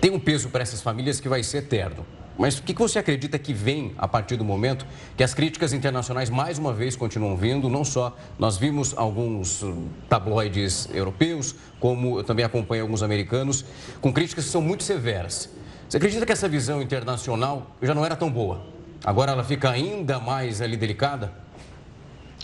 Tem 0.00 0.12
um 0.12 0.20
peso 0.20 0.48
para 0.48 0.62
essas 0.62 0.80
famílias 0.80 1.18
que 1.18 1.28
vai 1.28 1.42
ser 1.42 1.58
eterno. 1.58 2.06
Mas 2.36 2.58
o 2.58 2.62
que 2.62 2.74
você 2.74 2.98
acredita 2.98 3.38
que 3.38 3.52
vem 3.52 3.94
a 3.96 4.08
partir 4.08 4.36
do 4.36 4.44
momento 4.44 4.84
que 5.16 5.22
as 5.22 5.32
críticas 5.32 5.72
internacionais 5.72 6.28
mais 6.28 6.58
uma 6.58 6.72
vez 6.72 6.96
continuam 6.96 7.36
vindo? 7.36 7.68
Não 7.68 7.84
só 7.84 8.16
nós 8.38 8.56
vimos 8.56 8.92
alguns 8.96 9.62
hum, 9.62 9.86
tabloides 10.08 10.88
europeus, 10.92 11.54
como 11.78 12.18
eu 12.18 12.24
também 12.24 12.44
acompanho 12.44 12.82
alguns 12.82 13.02
americanos, 13.02 13.64
com 14.00 14.12
críticas 14.12 14.46
que 14.46 14.50
são 14.50 14.60
muito 14.60 14.82
severas. 14.82 15.48
Você 15.88 15.96
acredita 15.96 16.26
que 16.26 16.32
essa 16.32 16.48
visão 16.48 16.82
internacional 16.82 17.76
já 17.80 17.94
não 17.94 18.04
era 18.04 18.16
tão 18.16 18.30
boa? 18.30 18.62
Agora 19.04 19.30
ela 19.30 19.44
fica 19.44 19.70
ainda 19.70 20.18
mais 20.18 20.60
ali 20.60 20.76
delicada? 20.76 21.32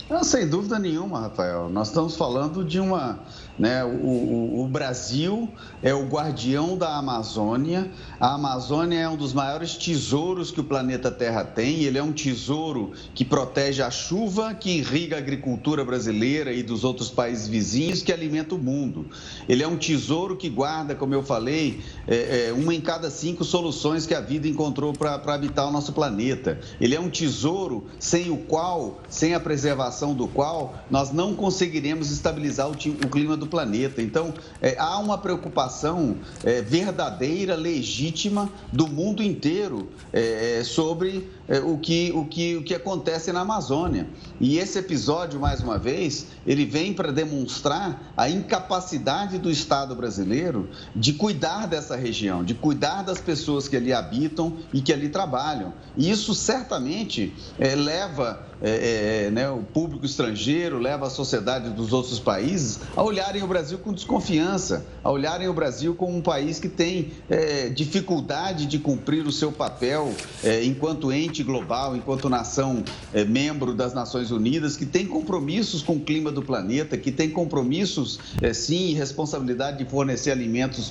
Não, 0.09 0.23
sem 0.23 0.49
dúvida 0.49 0.79
nenhuma, 0.79 1.21
Rafael. 1.21 1.69
Nós 1.69 1.89
estamos 1.89 2.17
falando 2.17 2.65
de 2.65 2.79
uma 2.81 3.21
né? 3.61 3.85
O, 3.85 3.89
o, 3.89 4.65
o, 4.65 4.69
Brasil 4.69 5.47
é 5.83 5.93
o 5.93 6.07
guardião 6.07 6.79
da 6.79 6.97
Amazônia. 6.97 7.91
A 8.19 8.35
Amazônia 8.35 8.99
é 8.99 9.07
um 9.07 9.17
dos 9.17 9.35
maiores 9.35 9.77
tesouros 9.77 10.51
que 10.51 10.61
o 10.61 10.65
planeta 10.65 11.11
Terra 11.11 11.45
tem. 11.45 11.83
Ele 11.83 11.99
é 11.99 12.03
um 12.03 12.11
tesouro 12.11 12.93
que 13.15 13.23
protege 13.23 13.83
a 13.83 13.91
chuva, 13.91 14.55
que 14.55 14.79
irriga 14.79 15.17
a 15.17 15.19
agricultura 15.19 15.85
brasileira 15.85 16.55
e 16.55 16.63
dos 16.63 16.85
outros 16.85 17.11
países 17.11 17.47
vizinhos, 17.47 18.03
que 18.03 18.11
alimenta 18.11 18.55
o 18.55 18.59
mundo. 18.59 19.05
Ele 19.47 19.63
é 19.63 19.69
um 19.69 19.77
tesouro 19.77 20.39
que 20.39 20.49
guarda, 20.49 20.95
como 20.95 21.13
eu 21.13 21.23
falei, 21.23 21.81
é, 22.09 22.49
é, 22.49 22.53
uma 22.55 22.75
em 22.75 22.81
cada 22.81 23.11
cinco 23.11 23.45
soluções 23.45 24.07
que 24.07 24.15
a 24.15 24.23
vida 24.23 24.49
encontrou 24.49 24.95
para 24.95 25.17
habitar 25.35 25.69
o 25.69 25.71
nosso 25.71 25.93
planeta. 25.93 26.59
Ele 26.81 26.95
é 26.95 27.01
um 27.01 27.11
tesouro 27.11 27.89
sem 27.99 28.31
o 28.31 28.39
qual, 28.39 29.03
sem 29.11 29.35
a 29.35 29.41
preservação 29.41 30.15
do 30.15 30.27
qual, 30.27 30.83
nós 30.91 31.13
não 31.13 31.35
conseguiremos 31.35 32.11
estabilizar 32.11 32.67
o, 32.67 32.73
o 32.73 33.09
clima 33.11 33.37
do 33.37 33.50
planeta. 33.51 34.01
Então, 34.01 34.33
é, 34.63 34.77
há 34.79 34.97
uma 34.99 35.19
preocupação 35.19 36.17
é, 36.45 36.63
verdadeira, 36.63 37.57
legítima 37.57 38.49
do 38.73 38.87
mundo 38.87 39.23
inteiro 39.23 39.91
é, 40.13 40.61
é 40.61 40.65
sobre 40.65 41.29
o, 41.59 41.79
que, 41.79 42.13
o, 42.15 42.25
que, 42.25 42.57
o 42.57 42.63
que 42.63 42.75
acontece 42.75 43.33
na 43.33 43.41
Amazônia. 43.41 44.07
E 44.41 44.59
esse 44.59 44.79
episódio, 44.79 45.41
mais 45.41 45.61
uma 45.61 45.79
vez, 45.79 46.27
ele 46.47 46.65
vem 46.65 46.95
para 46.95 47.11
demonstrar 47.13 48.13
a 48.17 48.29
incapacidade 48.29 49.39
do 49.39 49.51
Estado 49.51 49.95
brasileiro 49.95 50.69
de 50.95 51.13
cuidar 51.13 51.67
dessa 51.67 51.97
região, 51.97 52.45
de 52.45 52.55
cuidar 52.55 53.03
das 53.03 53.21
pessoas 53.21 53.67
que 53.67 53.77
ali 53.77 53.93
habitam 53.93 54.57
e 54.73 54.81
que 54.81 54.93
ali 54.93 55.09
trabalham. 55.09 55.73
E 55.97 56.11
isso 56.11 56.35
certamente 56.35 57.35
é, 57.59 57.75
leva 57.75 58.51
é, 58.63 59.27
é, 59.27 59.31
né, 59.31 59.49
o 59.49 59.63
público 59.63 60.05
estrangeiro, 60.05 60.79
leva 60.79 61.07
a 61.07 61.11
sociedade 61.11 61.71
dos 61.71 61.93
outros 61.93 62.21
países 62.21 62.81
a 62.95 63.03
olharem 63.03 63.43
o 63.43 63.47
Brasil 63.47 63.79
com 63.79 63.93
desconfiança, 63.93 64.85
a 65.03 65.11
olharem 65.11 65.49
o 65.49 65.55
Brasil 65.55 65.95
como 65.95 66.17
um 66.17 66.21
país 66.21 66.61
que 66.61 66.69
tem 66.69 67.13
é, 67.29 67.71
dificuldade 67.71 68.67
de 68.67 68.79
cumprir 68.79 69.27
o 69.27 69.33
seu 69.33 69.51
papel 69.51 70.13
é, 70.45 70.63
enquanto 70.65 71.11
ente 71.11 71.40
global, 71.43 71.97
enquanto 71.97 72.29
nação 72.29 72.83
é, 73.13 73.25
membro 73.25 73.75
das 73.75 73.95
Nações 73.95 74.31
Unidas, 74.31 74.77
que 74.77 74.87
tem 74.87 75.07
compromissos 75.07 75.83
com 75.83 75.95
o 75.95 76.01
clima 76.01 76.31
do 76.31 76.43
planeta, 76.43 76.97
que 76.97 77.11
tem 77.11 77.31
compromissos, 77.31 78.19
é, 78.41 78.53
sim, 78.53 78.91
e 78.91 78.95
responsabilidade 78.95 79.79
de 79.79 79.91
fornecer 79.91 80.31
alimentos 80.31 80.89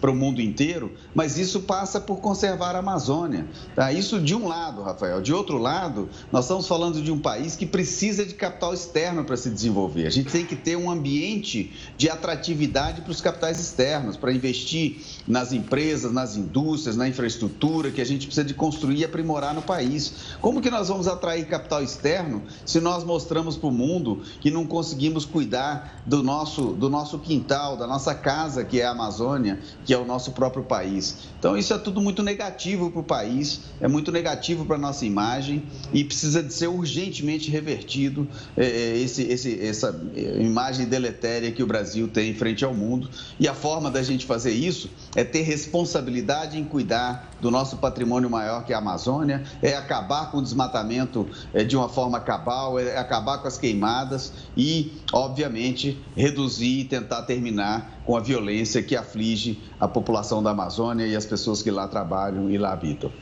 para 0.00 0.10
o 0.10 0.14
mundo 0.14 0.40
inteiro, 0.40 0.92
mas 1.14 1.38
isso 1.38 1.60
passa 1.60 2.00
por 2.00 2.18
conservar 2.18 2.74
a 2.74 2.78
Amazônia. 2.78 3.46
Tá? 3.74 3.92
Isso 3.92 4.20
de 4.20 4.34
um 4.34 4.46
lado, 4.46 4.82
Rafael. 4.82 5.20
De 5.20 5.32
outro 5.32 5.58
lado, 5.58 6.08
nós 6.32 6.44
estamos 6.44 6.66
falando 6.66 7.02
de 7.02 7.10
um 7.10 7.18
país 7.18 7.56
que 7.56 7.66
precisa 7.66 8.24
de 8.24 8.34
capital 8.34 8.72
externo 8.72 9.24
para 9.24 9.36
se 9.36 9.50
desenvolver. 9.50 10.06
A 10.06 10.10
gente 10.10 10.30
tem 10.30 10.44
que 10.44 10.56
ter 10.56 10.76
um 10.76 10.90
ambiente 10.90 11.72
de 11.96 12.08
atratividade 12.08 13.02
para 13.02 13.10
os 13.10 13.20
capitais 13.20 13.60
externos, 13.60 14.16
para 14.16 14.32
investir 14.32 14.98
nas 15.26 15.52
empresas, 15.52 16.12
nas 16.12 16.36
indústrias, 16.36 16.96
na 16.96 17.08
infraestrutura 17.08 17.90
que 17.90 18.00
a 18.00 18.06
gente 18.06 18.26
precisa 18.26 18.46
de 18.46 18.54
construir 18.54 18.98
e 18.98 19.04
aprimorar 19.04 19.54
no 19.54 19.62
país. 19.62 20.12
Como 20.40 20.60
que 20.60 20.70
nós 20.70 20.88
vamos 20.88 21.08
atrair 21.08 21.46
capital 21.46 21.82
externo 21.82 22.42
se 22.64 22.80
nós 22.80 23.04
mostramos 23.04 23.56
para 23.56 23.68
o 23.68 23.72
mundo 23.72 24.22
que 24.40 24.50
não 24.50 24.66
conseguimos 24.66 25.24
cuidar 25.24 26.02
do 26.06 26.22
nosso, 26.22 26.72
do 26.72 26.88
nosso 26.88 27.18
quintal, 27.18 27.76
da 27.76 27.86
nossa 27.86 28.14
casa, 28.14 28.64
que 28.64 28.80
é 28.80 28.86
a 28.86 28.90
Amazônia, 28.90 29.60
que 29.88 29.94
é 29.94 29.98
o 29.98 30.04
nosso 30.04 30.32
próprio 30.32 30.62
país? 30.62 31.16
Então, 31.38 31.56
isso 31.56 31.72
é 31.72 31.78
tudo 31.78 32.02
muito 32.02 32.22
negativo 32.22 32.90
para 32.90 33.00
o 33.00 33.04
país, 33.04 33.62
é 33.80 33.88
muito 33.88 34.12
negativo 34.12 34.66
para 34.66 34.76
a 34.76 34.78
nossa 34.78 35.06
imagem 35.06 35.62
e 35.94 36.04
precisa 36.04 36.42
de 36.42 36.52
ser 36.52 36.66
urgente 36.66 37.08
urgentemente 37.08 37.50
revertido 37.50 38.28
é, 38.54 38.66
é, 38.66 38.98
esse, 38.98 39.22
esse, 39.22 39.66
essa 39.66 39.98
imagem 40.38 40.86
deletéria 40.86 41.50
que 41.50 41.62
o 41.62 41.66
Brasil 41.66 42.06
tem 42.08 42.34
frente 42.34 42.64
ao 42.64 42.74
mundo. 42.74 43.08
E 43.40 43.48
a 43.48 43.54
forma 43.54 43.90
da 43.90 44.02
gente 44.02 44.26
fazer 44.26 44.52
isso 44.52 44.90
é 45.16 45.24
ter 45.24 45.42
responsabilidade 45.42 46.58
em 46.58 46.64
cuidar 46.64 47.30
do 47.40 47.50
nosso 47.50 47.78
patrimônio 47.78 48.28
maior, 48.28 48.64
que 48.64 48.72
é 48.72 48.76
a 48.76 48.78
Amazônia, 48.78 49.42
é 49.62 49.74
acabar 49.74 50.30
com 50.30 50.38
o 50.38 50.42
desmatamento 50.42 51.26
é, 51.54 51.64
de 51.64 51.76
uma 51.76 51.88
forma 51.88 52.20
cabal, 52.20 52.78
é 52.78 52.98
acabar 52.98 53.38
com 53.38 53.48
as 53.48 53.56
queimadas 53.56 54.32
e, 54.56 54.92
obviamente, 55.12 55.98
reduzir 56.14 56.80
e 56.80 56.84
tentar 56.84 57.22
terminar 57.22 57.97
com 58.08 58.16
a 58.16 58.20
violência 58.20 58.82
que 58.82 58.96
aflige 58.96 59.60
a 59.78 59.86
população 59.86 60.42
da 60.42 60.52
Amazônia 60.52 61.06
e 61.06 61.14
as 61.14 61.26
pessoas 61.26 61.60
que 61.62 61.70
lá 61.70 61.86
trabalham 61.86 62.50
e 62.50 62.56
lá 62.56 62.72
habitam. 62.72 63.12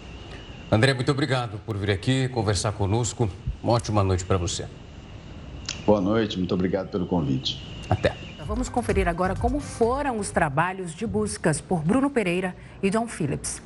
André, 0.70 0.94
muito 0.94 1.10
obrigado 1.10 1.58
por 1.66 1.76
vir 1.76 1.90
aqui 1.90 2.28
conversar 2.28 2.70
conosco. 2.70 3.28
Uma 3.60 3.72
ótima 3.72 4.04
noite 4.04 4.24
para 4.24 4.38
você. 4.38 4.64
Boa 5.84 6.00
noite, 6.00 6.38
muito 6.38 6.54
obrigado 6.54 6.88
pelo 6.88 7.04
convite. 7.04 7.60
Até. 7.90 8.16
Vamos 8.46 8.68
conferir 8.68 9.08
agora 9.08 9.34
como 9.34 9.58
foram 9.58 10.20
os 10.20 10.30
trabalhos 10.30 10.94
de 10.94 11.04
buscas 11.04 11.60
por 11.60 11.82
Bruno 11.82 12.08
Pereira 12.08 12.54
e 12.80 12.88
John 12.88 13.08
Phillips. 13.08 13.60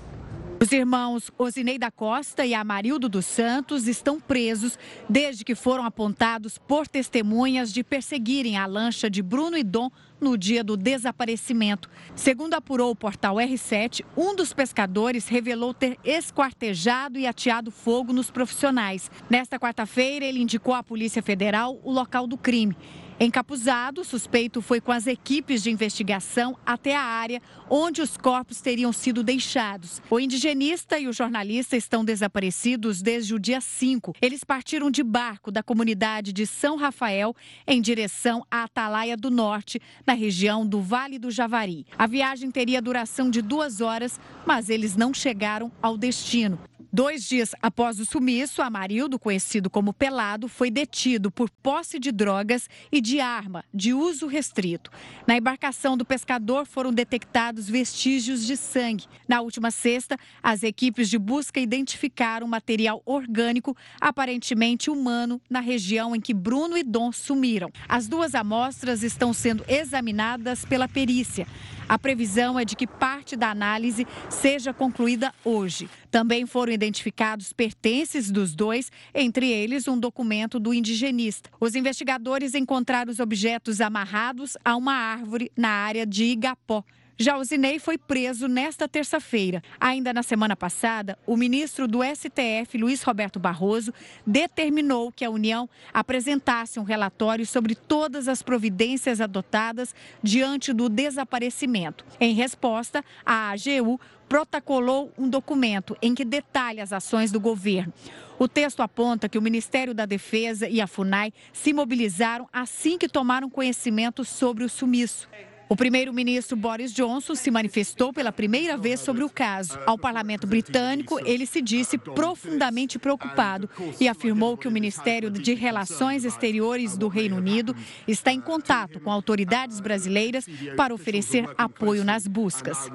Os 0.62 0.72
irmãos 0.72 1.30
Osinei 1.38 1.78
da 1.78 1.90
Costa 1.90 2.44
e 2.44 2.52
Amarildo 2.52 3.08
dos 3.08 3.24
Santos 3.24 3.88
estão 3.88 4.20
presos 4.20 4.78
desde 5.08 5.42
que 5.42 5.54
foram 5.54 5.86
apontados 5.86 6.58
por 6.58 6.86
testemunhas 6.86 7.72
de 7.72 7.82
perseguirem 7.82 8.58
a 8.58 8.66
lancha 8.66 9.08
de 9.08 9.22
Bruno 9.22 9.56
e 9.56 9.64
Dom 9.64 9.90
no 10.20 10.36
dia 10.36 10.62
do 10.62 10.76
desaparecimento. 10.76 11.88
Segundo 12.14 12.52
apurou 12.52 12.90
o 12.90 12.94
portal 12.94 13.36
R7, 13.36 14.04
um 14.14 14.36
dos 14.36 14.52
pescadores 14.52 15.28
revelou 15.28 15.72
ter 15.72 15.96
esquartejado 16.04 17.18
e 17.18 17.26
ateado 17.26 17.70
fogo 17.70 18.12
nos 18.12 18.30
profissionais. 18.30 19.10
Nesta 19.30 19.58
quarta-feira, 19.58 20.26
ele 20.26 20.42
indicou 20.42 20.74
à 20.74 20.82
Polícia 20.82 21.22
Federal 21.22 21.80
o 21.82 21.90
local 21.90 22.26
do 22.26 22.36
crime. 22.36 22.76
Encapuzado, 23.22 24.00
o 24.00 24.04
suspeito 24.04 24.62
foi 24.62 24.80
com 24.80 24.90
as 24.90 25.06
equipes 25.06 25.62
de 25.62 25.70
investigação 25.70 26.56
até 26.64 26.96
a 26.96 27.02
área 27.02 27.42
onde 27.68 28.00
os 28.00 28.16
corpos 28.16 28.62
teriam 28.62 28.94
sido 28.94 29.22
deixados. 29.22 30.00
O 30.08 30.18
indigenista 30.18 30.98
e 30.98 31.06
o 31.06 31.12
jornalista 31.12 31.76
estão 31.76 32.02
desaparecidos 32.02 33.02
desde 33.02 33.34
o 33.34 33.38
dia 33.38 33.60
5. 33.60 34.14
Eles 34.22 34.42
partiram 34.42 34.90
de 34.90 35.02
barco 35.02 35.50
da 35.50 35.62
comunidade 35.62 36.32
de 36.32 36.46
São 36.46 36.76
Rafael 36.76 37.36
em 37.66 37.82
direção 37.82 38.42
à 38.50 38.62
Atalaia 38.62 39.18
do 39.18 39.30
Norte, 39.30 39.78
na 40.06 40.14
região 40.14 40.66
do 40.66 40.80
Vale 40.80 41.18
do 41.18 41.30
Javari. 41.30 41.84
A 41.98 42.06
viagem 42.06 42.50
teria 42.50 42.80
duração 42.80 43.28
de 43.28 43.42
duas 43.42 43.82
horas, 43.82 44.18
mas 44.46 44.70
eles 44.70 44.96
não 44.96 45.12
chegaram 45.12 45.70
ao 45.82 45.98
destino. 45.98 46.58
Dois 46.92 47.28
dias 47.28 47.54
após 47.62 48.00
o 48.00 48.04
sumiço, 48.04 48.60
Amarildo, 48.60 49.16
conhecido 49.16 49.70
como 49.70 49.92
Pelado, 49.92 50.48
foi 50.48 50.72
detido 50.72 51.30
por 51.30 51.48
posse 51.48 52.00
de 52.00 52.10
drogas 52.10 52.68
e 52.90 53.00
de 53.00 53.09
arma 53.18 53.64
de 53.72 53.94
uso 53.94 54.26
restrito. 54.26 54.90
Na 55.26 55.36
embarcação 55.36 55.96
do 55.96 56.04
pescador 56.04 56.66
foram 56.66 56.92
detectados 56.92 57.68
vestígios 57.68 58.46
de 58.46 58.56
sangue. 58.56 59.06
Na 59.26 59.40
última 59.40 59.70
sexta, 59.70 60.18
as 60.42 60.62
equipes 60.62 61.08
de 61.08 61.18
busca 61.18 61.58
identificaram 61.58 62.46
material 62.46 63.02
orgânico, 63.06 63.74
aparentemente 63.98 64.90
humano, 64.90 65.40
na 65.48 65.60
região 65.60 66.14
em 66.14 66.20
que 66.20 66.34
Bruno 66.34 66.76
e 66.76 66.82
Dom 66.82 67.10
sumiram. 67.10 67.70
As 67.88 68.06
duas 68.06 68.34
amostras 68.34 69.02
estão 69.02 69.32
sendo 69.32 69.64
examinadas 69.66 70.64
pela 70.64 70.86
perícia. 70.86 71.46
A 71.90 71.98
previsão 71.98 72.56
é 72.56 72.64
de 72.64 72.76
que 72.76 72.86
parte 72.86 73.34
da 73.34 73.50
análise 73.50 74.06
seja 74.28 74.72
concluída 74.72 75.34
hoje. 75.44 75.90
Também 76.08 76.46
foram 76.46 76.72
identificados 76.72 77.52
pertences 77.52 78.30
dos 78.30 78.54
dois, 78.54 78.92
entre 79.12 79.50
eles 79.50 79.88
um 79.88 79.98
documento 79.98 80.60
do 80.60 80.72
indigenista. 80.72 81.50
Os 81.58 81.74
investigadores 81.74 82.54
encontraram 82.54 83.10
os 83.10 83.18
objetos 83.18 83.80
amarrados 83.80 84.56
a 84.64 84.76
uma 84.76 84.92
árvore 84.92 85.50
na 85.56 85.68
área 85.68 86.06
de 86.06 86.26
Igapó. 86.26 86.84
Já 87.22 87.36
o 87.36 87.44
Zinei 87.44 87.78
foi 87.78 87.98
preso 87.98 88.48
nesta 88.48 88.88
terça-feira. 88.88 89.62
Ainda 89.78 90.10
na 90.10 90.22
semana 90.22 90.56
passada, 90.56 91.18
o 91.26 91.36
ministro 91.36 91.86
do 91.86 92.00
STF, 92.02 92.78
Luiz 92.78 93.02
Roberto 93.02 93.38
Barroso, 93.38 93.92
determinou 94.26 95.12
que 95.12 95.22
a 95.22 95.28
União 95.28 95.68
apresentasse 95.92 96.80
um 96.80 96.82
relatório 96.82 97.44
sobre 97.44 97.74
todas 97.74 98.26
as 98.26 98.40
providências 98.40 99.20
adotadas 99.20 99.94
diante 100.22 100.72
do 100.72 100.88
desaparecimento. 100.88 102.06
Em 102.18 102.32
resposta, 102.32 103.04
a 103.22 103.50
AGU 103.50 104.00
protocolou 104.26 105.12
um 105.18 105.28
documento 105.28 105.94
em 106.00 106.14
que 106.14 106.24
detalha 106.24 106.82
as 106.82 106.90
ações 106.90 107.30
do 107.30 107.38
governo. 107.38 107.92
O 108.38 108.48
texto 108.48 108.80
aponta 108.80 109.28
que 109.28 109.36
o 109.36 109.42
Ministério 109.42 109.92
da 109.92 110.06
Defesa 110.06 110.66
e 110.66 110.80
a 110.80 110.86
FUNAI 110.86 111.34
se 111.52 111.74
mobilizaram 111.74 112.48
assim 112.50 112.96
que 112.96 113.10
tomaram 113.10 113.50
conhecimento 113.50 114.24
sobre 114.24 114.64
o 114.64 114.70
sumiço. 114.70 115.28
O 115.72 115.76
primeiro-ministro 115.76 116.56
Boris 116.56 116.92
Johnson 116.92 117.36
se 117.36 117.48
manifestou 117.48 118.12
pela 118.12 118.32
primeira 118.32 118.76
vez 118.76 118.98
sobre 118.98 119.22
o 119.22 119.30
caso. 119.30 119.78
Ao 119.86 119.96
parlamento 119.96 120.44
britânico, 120.44 121.20
ele 121.24 121.46
se 121.46 121.62
disse 121.62 121.96
profundamente 121.96 122.98
preocupado 122.98 123.70
e 124.00 124.08
afirmou 124.08 124.56
que 124.56 124.66
o 124.66 124.70
Ministério 124.70 125.30
de 125.30 125.54
Relações 125.54 126.24
Exteriores 126.24 126.96
do 126.96 127.06
Reino 127.06 127.36
Unido 127.36 127.72
está 128.08 128.32
em 128.32 128.40
contato 128.40 128.98
com 128.98 129.12
autoridades 129.12 129.78
brasileiras 129.78 130.44
para 130.76 130.92
oferecer 130.92 131.48
apoio 131.56 132.02
nas 132.02 132.26
buscas. 132.26 132.90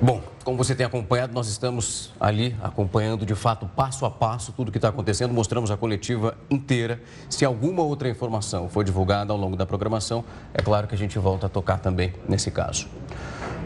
Bom, 0.00 0.22
como 0.42 0.56
você 0.56 0.74
tem 0.74 0.86
acompanhado, 0.86 1.34
nós 1.34 1.48
estamos 1.48 2.14
ali 2.18 2.56
acompanhando 2.62 3.26
de 3.26 3.34
fato 3.34 3.66
passo 3.76 4.06
a 4.06 4.10
passo 4.10 4.52
tudo 4.52 4.68
o 4.70 4.72
que 4.72 4.78
está 4.78 4.88
acontecendo. 4.88 5.34
Mostramos 5.34 5.70
a 5.70 5.76
coletiva 5.76 6.38
inteira. 6.48 6.98
Se 7.28 7.44
alguma 7.44 7.82
outra 7.82 8.08
informação 8.08 8.70
for 8.70 8.82
divulgada 8.82 9.34
ao 9.34 9.38
longo 9.38 9.54
da 9.54 9.66
programação, 9.66 10.24
é 10.54 10.62
claro 10.62 10.88
que 10.88 10.94
a 10.94 10.98
gente 10.98 11.25
volta 11.26 11.46
a 11.46 11.48
tocar 11.48 11.80
também 11.80 12.12
nesse 12.28 12.52
caso. 12.52 12.86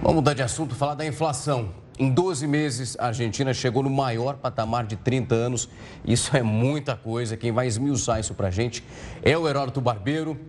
Vamos 0.00 0.14
mudar 0.14 0.32
de 0.32 0.42
assunto, 0.42 0.74
falar 0.74 0.94
da 0.94 1.04
inflação. 1.04 1.68
Em 1.98 2.10
12 2.10 2.46
meses, 2.46 2.96
a 2.98 3.08
Argentina 3.08 3.52
chegou 3.52 3.82
no 3.82 3.90
maior 3.90 4.38
patamar 4.38 4.86
de 4.86 4.96
30 4.96 5.34
anos. 5.34 5.68
Isso 6.02 6.34
é 6.34 6.42
muita 6.42 6.96
coisa. 6.96 7.36
Quem 7.36 7.52
vai 7.52 7.66
esmiuçar 7.66 8.18
isso 8.18 8.32
para 8.32 8.48
a 8.48 8.50
gente 8.50 8.82
é 9.22 9.36
o 9.36 9.46
Heródoto 9.46 9.78
Barbeiro. 9.78 10.40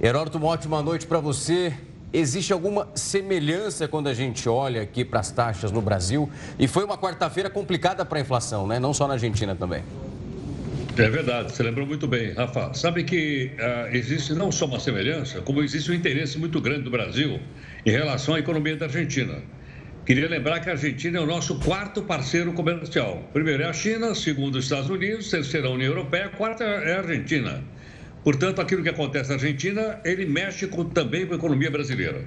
Heródoto, 0.00 0.38
uma 0.38 0.46
ótima 0.46 0.80
noite 0.80 1.08
para 1.08 1.18
você. 1.18 1.74
Existe 2.12 2.52
alguma 2.52 2.86
semelhança 2.94 3.88
quando 3.88 4.06
a 4.06 4.14
gente 4.14 4.48
olha 4.48 4.82
aqui 4.82 5.04
para 5.04 5.18
as 5.18 5.32
taxas 5.32 5.72
no 5.72 5.82
Brasil? 5.82 6.30
E 6.56 6.68
foi 6.68 6.84
uma 6.84 6.96
quarta-feira 6.96 7.50
complicada 7.50 8.04
para 8.04 8.16
a 8.16 8.20
inflação, 8.20 8.64
né? 8.64 8.78
Não 8.78 8.94
só 8.94 9.08
na 9.08 9.14
Argentina 9.14 9.56
também. 9.56 9.82
É 10.98 11.08
verdade, 11.08 11.52
você 11.52 11.62
lembrou 11.62 11.86
muito 11.86 12.08
bem, 12.08 12.32
Rafa. 12.32 12.74
Sabe 12.74 13.04
que 13.04 13.52
uh, 13.54 13.94
existe 13.94 14.34
não 14.34 14.50
só 14.50 14.66
uma 14.66 14.80
semelhança, 14.80 15.40
como 15.40 15.62
existe 15.62 15.92
um 15.92 15.94
interesse 15.94 16.36
muito 16.36 16.60
grande 16.60 16.82
do 16.82 16.90
Brasil 16.90 17.38
em 17.86 17.90
relação 17.92 18.34
à 18.34 18.40
economia 18.40 18.74
da 18.74 18.86
Argentina. 18.86 19.40
Queria 20.04 20.28
lembrar 20.28 20.58
que 20.58 20.68
a 20.68 20.72
Argentina 20.72 21.18
é 21.18 21.20
o 21.20 21.26
nosso 21.26 21.60
quarto 21.60 22.02
parceiro 22.02 22.52
comercial. 22.52 23.30
Primeiro 23.32 23.62
é 23.62 23.66
a 23.66 23.72
China, 23.72 24.12
segundo 24.12 24.56
os 24.56 24.64
Estados 24.64 24.90
Unidos, 24.90 25.30
terceiro 25.30 25.68
é 25.68 25.70
a 25.70 25.72
União 25.72 25.88
Europeia, 25.88 26.30
quarta 26.30 26.64
é 26.64 26.96
a 26.96 26.98
Argentina. 26.98 27.62
Portanto, 28.24 28.60
aquilo 28.60 28.82
que 28.82 28.88
acontece 28.88 29.28
na 29.28 29.36
Argentina, 29.36 30.00
ele 30.04 30.26
mexe 30.26 30.66
com, 30.66 30.84
também 30.84 31.24
com 31.26 31.34
a 31.34 31.36
economia 31.36 31.70
brasileira. 31.70 32.24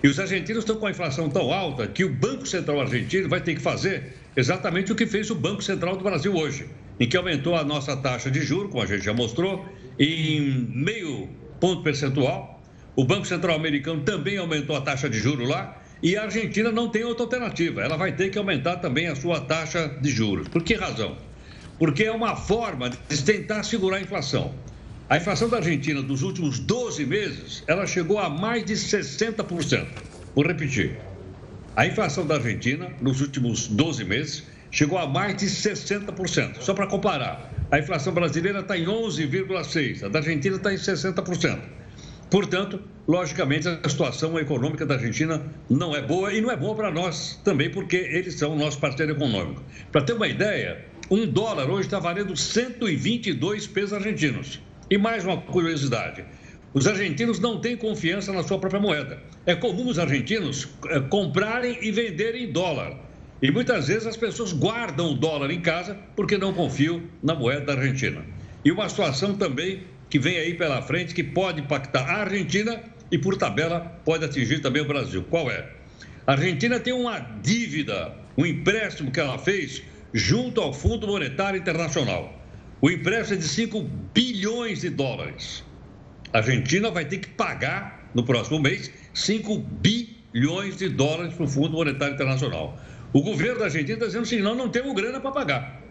E 0.00 0.06
os 0.06 0.20
argentinos 0.20 0.62
estão 0.62 0.76
com 0.76 0.86
a 0.86 0.92
inflação 0.92 1.28
tão 1.28 1.52
alta 1.52 1.88
que 1.88 2.04
o 2.04 2.08
Banco 2.08 2.46
Central 2.46 2.82
argentino 2.82 3.28
vai 3.28 3.40
ter 3.40 3.56
que 3.56 3.60
fazer 3.60 4.12
exatamente 4.36 4.92
o 4.92 4.94
que 4.94 5.06
fez 5.06 5.28
o 5.28 5.34
Banco 5.34 5.60
Central 5.60 5.96
do 5.96 6.04
Brasil 6.04 6.32
hoje 6.32 6.68
em 6.98 7.08
que 7.08 7.16
aumentou 7.16 7.56
a 7.56 7.64
nossa 7.64 7.96
taxa 7.96 8.30
de 8.30 8.40
juros, 8.40 8.70
como 8.70 8.82
a 8.82 8.86
gente 8.86 9.04
já 9.04 9.12
mostrou, 9.12 9.66
em 9.98 10.40
meio 10.74 11.28
ponto 11.60 11.82
percentual. 11.82 12.62
O 12.94 13.04
Banco 13.04 13.26
Central 13.26 13.56
Americano 13.56 14.02
também 14.02 14.36
aumentou 14.36 14.76
a 14.76 14.80
taxa 14.80 15.08
de 15.08 15.18
juros 15.18 15.48
lá. 15.48 15.78
E 16.02 16.16
a 16.16 16.24
Argentina 16.24 16.72
não 16.72 16.88
tem 16.88 17.04
outra 17.04 17.24
alternativa. 17.24 17.80
Ela 17.80 17.96
vai 17.96 18.12
ter 18.12 18.30
que 18.30 18.36
aumentar 18.36 18.76
também 18.76 19.06
a 19.06 19.14
sua 19.14 19.40
taxa 19.40 19.88
de 20.00 20.10
juros. 20.10 20.48
Por 20.48 20.62
que 20.62 20.74
razão? 20.74 21.16
Porque 21.78 22.04
é 22.04 22.12
uma 22.12 22.34
forma 22.34 22.90
de 22.90 23.22
tentar 23.22 23.62
segurar 23.62 23.98
a 23.98 24.00
inflação. 24.00 24.52
A 25.08 25.16
inflação 25.16 25.48
da 25.48 25.58
Argentina 25.58 26.02
dos 26.02 26.22
últimos 26.22 26.58
12 26.58 27.04
meses, 27.06 27.62
ela 27.66 27.86
chegou 27.86 28.18
a 28.18 28.28
mais 28.28 28.64
de 28.64 28.74
60%. 28.74 29.86
Vou 30.34 30.44
repetir. 30.44 30.98
A 31.76 31.86
inflação 31.86 32.26
da 32.26 32.34
Argentina 32.34 32.90
nos 33.00 33.20
últimos 33.20 33.68
12 33.68 34.04
meses 34.04 34.44
chegou 34.72 34.98
a 34.98 35.06
mais 35.06 35.36
de 35.36 35.46
60%. 35.46 36.60
Só 36.60 36.74
para 36.74 36.88
comparar, 36.88 37.52
a 37.70 37.78
inflação 37.78 38.12
brasileira 38.12 38.60
está 38.60 38.76
em 38.76 38.86
11,6%, 38.86 40.04
a 40.04 40.08
da 40.08 40.18
Argentina 40.18 40.56
está 40.56 40.72
em 40.72 40.76
60%. 40.76 41.60
Portanto, 42.30 42.80
logicamente, 43.06 43.68
a 43.68 43.88
situação 43.88 44.38
econômica 44.38 44.86
da 44.86 44.94
Argentina 44.94 45.42
não 45.68 45.94
é 45.94 46.00
boa 46.00 46.32
e 46.32 46.40
não 46.40 46.50
é 46.50 46.56
boa 46.56 46.74
para 46.74 46.90
nós 46.90 47.38
também, 47.44 47.70
porque 47.70 47.96
eles 47.96 48.34
são 48.34 48.52
o 48.52 48.56
nosso 48.56 48.78
parceiro 48.80 49.12
econômico. 49.12 49.62
Para 49.92 50.00
ter 50.00 50.14
uma 50.14 50.26
ideia, 50.26 50.82
um 51.10 51.26
dólar 51.26 51.68
hoje 51.68 51.88
está 51.88 51.98
valendo 51.98 52.34
122 52.34 53.66
pesos 53.66 53.92
argentinos. 53.92 54.62
E 54.88 54.96
mais 54.96 55.24
uma 55.26 55.36
curiosidade: 55.36 56.24
os 56.72 56.86
argentinos 56.86 57.38
não 57.38 57.60
têm 57.60 57.76
confiança 57.76 58.32
na 58.32 58.42
sua 58.42 58.58
própria 58.58 58.80
moeda. 58.80 59.22
É 59.44 59.54
comum 59.54 59.88
os 59.88 59.98
argentinos 59.98 60.68
eh, 60.86 61.00
comprarem 61.00 61.76
e 61.82 61.92
venderem 61.92 62.50
dólar. 62.50 63.11
E 63.42 63.50
muitas 63.50 63.88
vezes 63.88 64.06
as 64.06 64.16
pessoas 64.16 64.52
guardam 64.52 65.10
o 65.10 65.14
dólar 65.14 65.50
em 65.50 65.60
casa 65.60 65.98
porque 66.14 66.38
não 66.38 66.54
confiam 66.54 67.02
na 67.20 67.34
moeda 67.34 67.66
da 67.66 67.72
Argentina. 67.72 68.24
E 68.64 68.70
uma 68.70 68.88
situação 68.88 69.34
também 69.34 69.82
que 70.08 70.16
vem 70.16 70.38
aí 70.38 70.54
pela 70.54 70.80
frente 70.80 71.12
que 71.12 71.24
pode 71.24 71.60
impactar 71.60 72.08
a 72.08 72.20
Argentina 72.20 72.80
e, 73.10 73.18
por 73.18 73.36
tabela, 73.36 73.80
pode 74.04 74.24
atingir 74.24 74.60
também 74.60 74.80
o 74.80 74.86
Brasil. 74.86 75.24
Qual 75.28 75.50
é? 75.50 75.68
A 76.24 76.32
Argentina 76.32 76.78
tem 76.78 76.92
uma 76.92 77.18
dívida, 77.18 78.14
um 78.38 78.46
empréstimo 78.46 79.10
que 79.10 79.18
ela 79.18 79.36
fez 79.36 79.82
junto 80.14 80.60
ao 80.60 80.72
Fundo 80.72 81.08
Monetário 81.08 81.58
Internacional. 81.58 82.40
O 82.80 82.88
empréstimo 82.88 83.38
é 83.38 83.40
de 83.40 83.48
5 83.48 83.80
bilhões 84.14 84.82
de 84.82 84.90
dólares. 84.90 85.64
A 86.32 86.38
Argentina 86.38 86.92
vai 86.92 87.04
ter 87.04 87.18
que 87.18 87.28
pagar 87.28 88.08
no 88.14 88.22
próximo 88.22 88.60
mês 88.60 88.92
5 89.12 89.58
bilhões 89.58 90.76
de 90.76 90.88
dólares 90.88 91.34
para 91.34 91.44
o 91.44 91.48
Fundo 91.48 91.72
Monetário 91.72 92.14
Internacional. 92.14 92.78
O 93.12 93.20
governo 93.20 93.58
da 93.58 93.66
Argentina 93.66 93.94
está 93.94 94.06
dizendo 94.06 94.22
assim: 94.22 94.40
nós 94.40 94.56
não 94.56 94.68
temos 94.68 94.94
grana 94.94 95.20
para 95.20 95.30
pagar. 95.30 95.82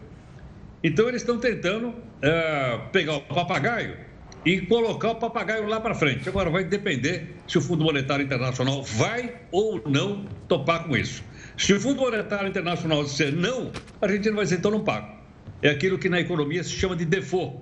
Então 0.83 1.07
eles 1.07 1.21
estão 1.21 1.37
tentando 1.37 1.93
é, 2.21 2.79
pegar 2.91 3.17
o 3.17 3.21
papagaio 3.21 3.95
e 4.43 4.61
colocar 4.61 5.11
o 5.11 5.15
papagaio 5.15 5.67
lá 5.67 5.79
para 5.79 5.93
frente. 5.93 6.27
Agora 6.27 6.49
vai 6.49 6.63
depender 6.63 7.35
se 7.47 7.57
o 7.57 7.61
Fundo 7.61 7.83
Monetário 7.83 8.25
Internacional 8.25 8.81
vai 8.83 9.35
ou 9.51 9.81
não 9.87 10.25
topar 10.47 10.85
com 10.85 10.97
isso. 10.97 11.23
Se 11.55 11.73
o 11.73 11.79
Fundo 11.79 12.01
Monetário 12.01 12.47
Internacional 12.47 13.03
disser 13.03 13.31
não, 13.31 13.71
a 14.01 14.05
Argentina 14.05 14.35
vai 14.35 14.43
dizer 14.43 14.57
então 14.57 14.71
não 14.71 14.83
pago. 14.83 15.21
É 15.61 15.69
aquilo 15.69 15.99
que 15.99 16.09
na 16.09 16.19
economia 16.19 16.63
se 16.63 16.71
chama 16.71 16.95
de 16.95 17.05
default. 17.05 17.57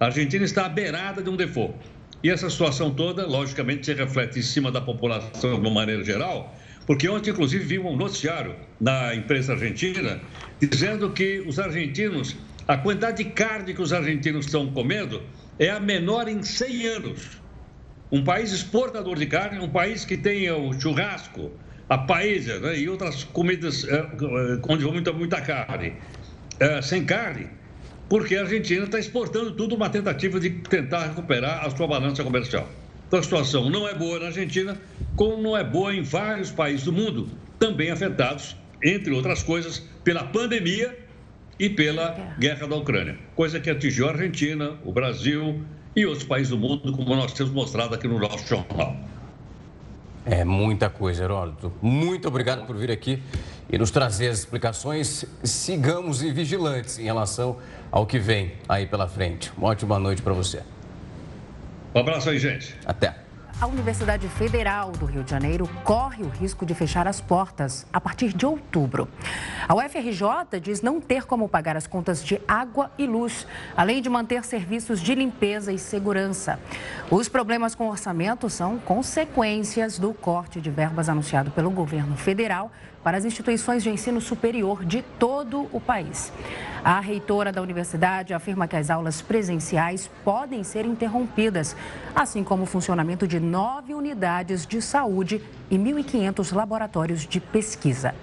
A 0.00 0.06
Argentina 0.06 0.44
está 0.44 0.66
à 0.66 0.68
beirada 0.68 1.22
de 1.22 1.30
um 1.30 1.36
default. 1.36 1.74
E 2.24 2.30
essa 2.30 2.50
situação 2.50 2.90
toda, 2.90 3.26
logicamente, 3.26 3.86
se 3.86 3.94
reflete 3.94 4.40
em 4.40 4.42
cima 4.42 4.72
da 4.72 4.80
população 4.80 5.54
de 5.54 5.60
uma 5.60 5.70
maneira 5.70 6.02
geral, 6.02 6.52
porque 6.86 7.08
ontem, 7.08 7.30
inclusive, 7.30 7.64
vi 7.64 7.78
um 7.78 7.96
noticiário 7.96 8.54
na 8.80 9.14
imprensa 9.14 9.52
argentina 9.52 10.20
dizendo 10.60 11.10
que 11.10 11.40
os 11.46 11.58
argentinos, 11.58 12.36
a 12.68 12.76
quantidade 12.76 13.24
de 13.24 13.30
carne 13.30 13.72
que 13.72 13.80
os 13.80 13.92
argentinos 13.92 14.46
estão 14.46 14.70
comendo 14.70 15.22
é 15.58 15.70
a 15.70 15.80
menor 15.80 16.28
em 16.28 16.42
100 16.42 16.86
anos. 16.86 17.42
Um 18.12 18.22
país 18.22 18.52
exportador 18.52 19.18
de 19.18 19.26
carne, 19.26 19.58
um 19.58 19.68
país 19.68 20.04
que 20.04 20.16
tem 20.16 20.50
o 20.50 20.72
churrasco, 20.78 21.50
a 21.88 21.98
paella 21.98 22.60
né, 22.60 22.78
e 22.78 22.88
outras 22.88 23.24
comidas 23.24 23.84
é, 23.84 24.06
onde 24.68 24.84
muita, 24.84 25.12
muita 25.12 25.40
carne, 25.40 25.94
é, 26.60 26.82
sem 26.82 27.04
carne, 27.04 27.48
porque 28.08 28.36
a 28.36 28.42
Argentina 28.42 28.84
está 28.84 28.98
exportando 28.98 29.52
tudo 29.52 29.74
uma 29.74 29.88
tentativa 29.88 30.38
de 30.38 30.50
tentar 30.50 31.06
recuperar 31.06 31.64
a 31.64 31.70
sua 31.70 31.86
balança 31.86 32.22
comercial. 32.22 32.68
Então 33.06 33.18
a 33.18 33.22
situação 33.22 33.70
não 33.70 33.86
é 33.88 33.94
boa 33.94 34.18
na 34.18 34.26
Argentina, 34.26 34.76
como 35.16 35.42
não 35.42 35.56
é 35.56 35.62
boa 35.62 35.94
em 35.94 36.02
vários 36.02 36.50
países 36.50 36.84
do 36.84 36.92
mundo, 36.92 37.28
também 37.58 37.90
afetados 37.90 38.56
entre 38.82 39.12
outras 39.14 39.42
coisas, 39.42 39.82
pela 40.02 40.24
pandemia 40.24 40.98
e 41.58 41.70
pela 41.70 42.34
guerra 42.38 42.66
da 42.66 42.76
Ucrânia, 42.76 43.16
coisa 43.34 43.58
que 43.58 43.70
atingiu 43.70 44.08
a 44.08 44.10
Argentina, 44.10 44.72
o 44.84 44.92
Brasil 44.92 45.62
e 45.96 46.04
outros 46.04 46.24
países 46.24 46.50
do 46.50 46.58
mundo, 46.58 46.92
como 46.92 47.16
nós 47.16 47.32
temos 47.32 47.52
mostrado 47.52 47.94
aqui 47.94 48.06
no 48.06 48.18
nosso 48.18 48.46
jornal. 48.46 48.94
É 50.26 50.44
muita 50.44 50.88
coisa, 50.88 51.24
Heródoto. 51.24 51.72
Muito 51.80 52.28
obrigado 52.28 52.66
por 52.66 52.76
vir 52.76 52.90
aqui 52.90 53.22
e 53.70 53.78
nos 53.78 53.90
trazer 53.90 54.28
as 54.28 54.38
explicações. 54.40 55.24
Sigamos 55.42 56.20
vigilantes 56.22 56.98
em 56.98 57.04
relação 57.04 57.58
ao 57.90 58.06
que 58.06 58.18
vem 58.18 58.52
aí 58.68 58.86
pela 58.86 59.06
frente. 59.06 59.52
Uma 59.56 59.68
ótima 59.68 59.98
noite 59.98 60.22
para 60.22 60.32
você. 60.32 60.62
Um 61.94 62.00
abraço 62.00 62.28
aí, 62.28 62.38
gente. 62.40 62.74
Até. 62.84 63.14
A 63.60 63.68
Universidade 63.68 64.26
Federal 64.28 64.90
do 64.90 65.06
Rio 65.06 65.22
de 65.22 65.30
Janeiro 65.30 65.70
corre 65.84 66.24
o 66.24 66.28
risco 66.28 66.66
de 66.66 66.74
fechar 66.74 67.06
as 67.06 67.20
portas 67.20 67.86
a 67.92 68.00
partir 68.00 68.32
de 68.32 68.44
outubro. 68.44 69.08
A 69.68 69.76
UFRJ 69.76 70.60
diz 70.60 70.82
não 70.82 71.00
ter 71.00 71.24
como 71.24 71.48
pagar 71.48 71.76
as 71.76 71.86
contas 71.86 72.22
de 72.24 72.40
água 72.48 72.90
e 72.98 73.06
luz, 73.06 73.46
além 73.76 74.02
de 74.02 74.10
manter 74.10 74.44
serviços 74.44 75.00
de 75.00 75.14
limpeza 75.14 75.72
e 75.72 75.78
segurança. 75.78 76.58
Os 77.08 77.28
problemas 77.28 77.76
com 77.76 77.86
o 77.86 77.90
orçamento 77.90 78.50
são 78.50 78.76
consequências 78.76 79.96
do 79.96 80.12
corte 80.12 80.60
de 80.60 80.70
verbas 80.70 81.08
anunciado 81.08 81.52
pelo 81.52 81.70
governo 81.70 82.16
federal 82.16 82.72
para 83.04 83.18
as 83.18 83.26
instituições 83.26 83.82
de 83.82 83.90
ensino 83.90 84.18
superior 84.18 84.82
de 84.82 85.02
todo 85.02 85.68
o 85.70 85.78
país. 85.78 86.32
A 86.82 86.98
reitora 87.00 87.52
da 87.52 87.60
universidade 87.60 88.32
afirma 88.32 88.66
que 88.66 88.76
as 88.76 88.88
aulas 88.88 89.20
presenciais 89.20 90.10
podem 90.24 90.64
ser 90.64 90.86
interrompidas, 90.86 91.76
assim 92.14 92.42
como 92.42 92.62
o 92.62 92.66
funcionamento 92.66 93.28
de 93.28 93.38
nove 93.38 93.94
unidades 93.94 94.66
de 94.66 94.80
saúde 94.80 95.42
e 95.70 95.76
1.500 95.76 96.54
laboratórios 96.54 97.26
de 97.26 97.40
pesquisa. 97.40 98.14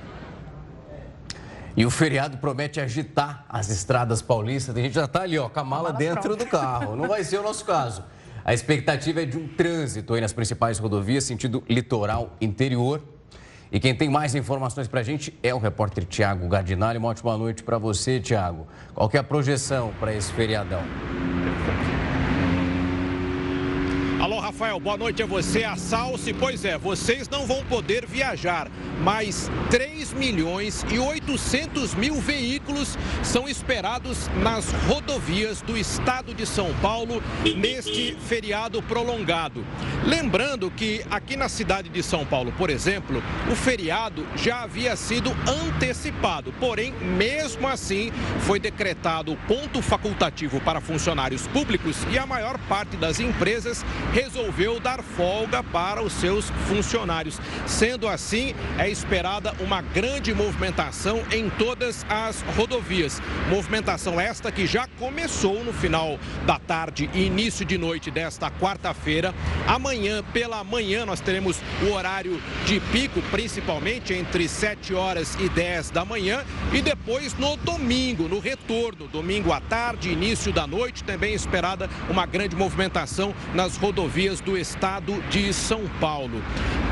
E 1.77 1.85
o 1.85 1.89
feriado 1.91 2.37
promete 2.37 2.81
agitar 2.81 3.45
as 3.47 3.69
estradas 3.69 4.21
paulistas. 4.21 4.75
A 4.75 4.81
gente 4.81 4.93
já 4.93 5.05
está 5.05 5.21
ali, 5.21 5.37
ó, 5.37 5.47
com 5.47 5.59
a 5.59 5.63
mala, 5.63 5.89
a 5.89 5.93
mala 5.93 5.97
dentro 5.97 6.21
pronta. 6.21 6.43
do 6.43 6.49
carro. 6.49 6.95
Não 6.95 7.07
vai 7.07 7.23
ser 7.23 7.39
o 7.39 7.43
nosso 7.43 7.63
caso. 7.63 8.03
A 8.43 8.53
expectativa 8.53 9.21
é 9.21 9.25
de 9.25 9.37
um 9.37 9.47
trânsito 9.47 10.13
aí 10.13 10.21
nas 10.21 10.33
principais 10.33 10.79
rodovias, 10.79 11.23
sentido 11.23 11.63
litoral 11.69 12.35
interior 12.41 13.01
e 13.71 13.79
quem 13.79 13.95
tem 13.95 14.09
mais 14.09 14.35
informações 14.35 14.87
para 14.87 14.99
a 14.99 15.03
gente 15.03 15.33
é 15.41 15.53
o 15.53 15.57
repórter 15.57 16.03
Tiago 16.05 16.47
Gardinali. 16.47 16.97
Uma 16.97 17.07
ótima 17.07 17.37
noite 17.37 17.63
para 17.63 17.77
você, 17.77 18.19
Tiago. 18.19 18.67
Qual 18.93 19.07
que 19.07 19.15
é 19.15 19.19
a 19.19 19.23
projeção 19.23 19.93
para 19.99 20.13
esse 20.13 20.31
feriadão? 20.33 20.81
Rafael, 24.61 24.79
boa 24.79 24.95
noite 24.95 25.23
a 25.23 25.25
você, 25.25 25.63
a 25.63 25.75
Salsi. 25.75 26.35
Pois 26.35 26.63
é, 26.63 26.77
vocês 26.77 27.27
não 27.27 27.47
vão 27.47 27.65
poder 27.65 28.05
viajar, 28.05 28.69
mas 29.03 29.49
3 29.71 30.13
milhões 30.13 30.85
e 30.91 30.99
800 30.99 31.95
mil 31.95 32.21
veículos 32.21 32.95
são 33.23 33.49
esperados 33.49 34.27
nas 34.43 34.71
rodovias 34.87 35.63
do 35.63 35.75
estado 35.75 36.31
de 36.35 36.45
São 36.45 36.71
Paulo 36.75 37.23
neste 37.57 38.15
feriado 38.27 38.83
prolongado. 38.83 39.65
Lembrando 40.05 40.69
que 40.69 41.03
aqui 41.09 41.35
na 41.35 41.49
cidade 41.49 41.89
de 41.89 42.03
São 42.03 42.23
Paulo, 42.23 42.53
por 42.55 42.69
exemplo, 42.69 43.23
o 43.51 43.55
feriado 43.55 44.23
já 44.35 44.61
havia 44.61 44.95
sido 44.95 45.31
antecipado, 45.47 46.53
porém, 46.59 46.93
mesmo 47.17 47.67
assim, 47.67 48.11
foi 48.41 48.59
decretado 48.59 49.35
ponto 49.47 49.81
facultativo 49.81 50.61
para 50.61 50.79
funcionários 50.79 51.47
públicos 51.47 51.97
e 52.11 52.19
a 52.19 52.27
maior 52.27 52.59
parte 52.69 52.95
das 52.95 53.19
empresas 53.19 53.83
resolveu 54.13 54.50
dar 54.81 55.01
folga 55.01 55.63
para 55.63 56.01
os 56.01 56.13
seus 56.13 56.49
funcionários. 56.67 57.39
Sendo 57.65 58.07
assim, 58.07 58.53
é 58.77 58.89
esperada 58.89 59.53
uma 59.59 59.81
grande 59.81 60.33
movimentação 60.33 61.23
em 61.31 61.49
todas 61.49 62.05
as 62.09 62.41
rodovias. 62.57 63.21
Movimentação 63.49 64.19
esta 64.19 64.51
que 64.51 64.67
já 64.67 64.87
começou 64.99 65.63
no 65.63 65.71
final 65.71 66.19
da 66.45 66.59
tarde 66.59 67.09
e 67.13 67.25
início 67.25 67.65
de 67.65 67.77
noite 67.77 68.11
desta 68.11 68.51
quarta-feira. 68.51 69.33
Amanhã, 69.67 70.23
pela 70.33 70.63
manhã, 70.63 71.05
nós 71.05 71.21
teremos 71.21 71.59
o 71.87 71.93
horário 71.93 72.41
de 72.65 72.79
pico, 72.91 73.21
principalmente 73.31 74.13
entre 74.13 74.47
7 74.47 74.93
horas 74.93 75.35
e 75.39 75.47
10 75.47 75.91
da 75.91 76.03
manhã. 76.03 76.43
E 76.73 76.81
depois 76.81 77.33
no 77.37 77.55
domingo, 77.57 78.27
no 78.27 78.39
retorno, 78.39 79.07
domingo 79.07 79.53
à 79.53 79.61
tarde, 79.61 80.09
início 80.09 80.51
da 80.51 80.67
noite, 80.67 81.03
também 81.03 81.33
esperada 81.33 81.89
uma 82.09 82.25
grande 82.25 82.55
movimentação 82.55 83.33
nas 83.53 83.77
rodovias 83.77 84.40
do 84.41 84.57
estado 84.57 85.21
de 85.29 85.53
São 85.53 85.87
Paulo. 85.99 86.41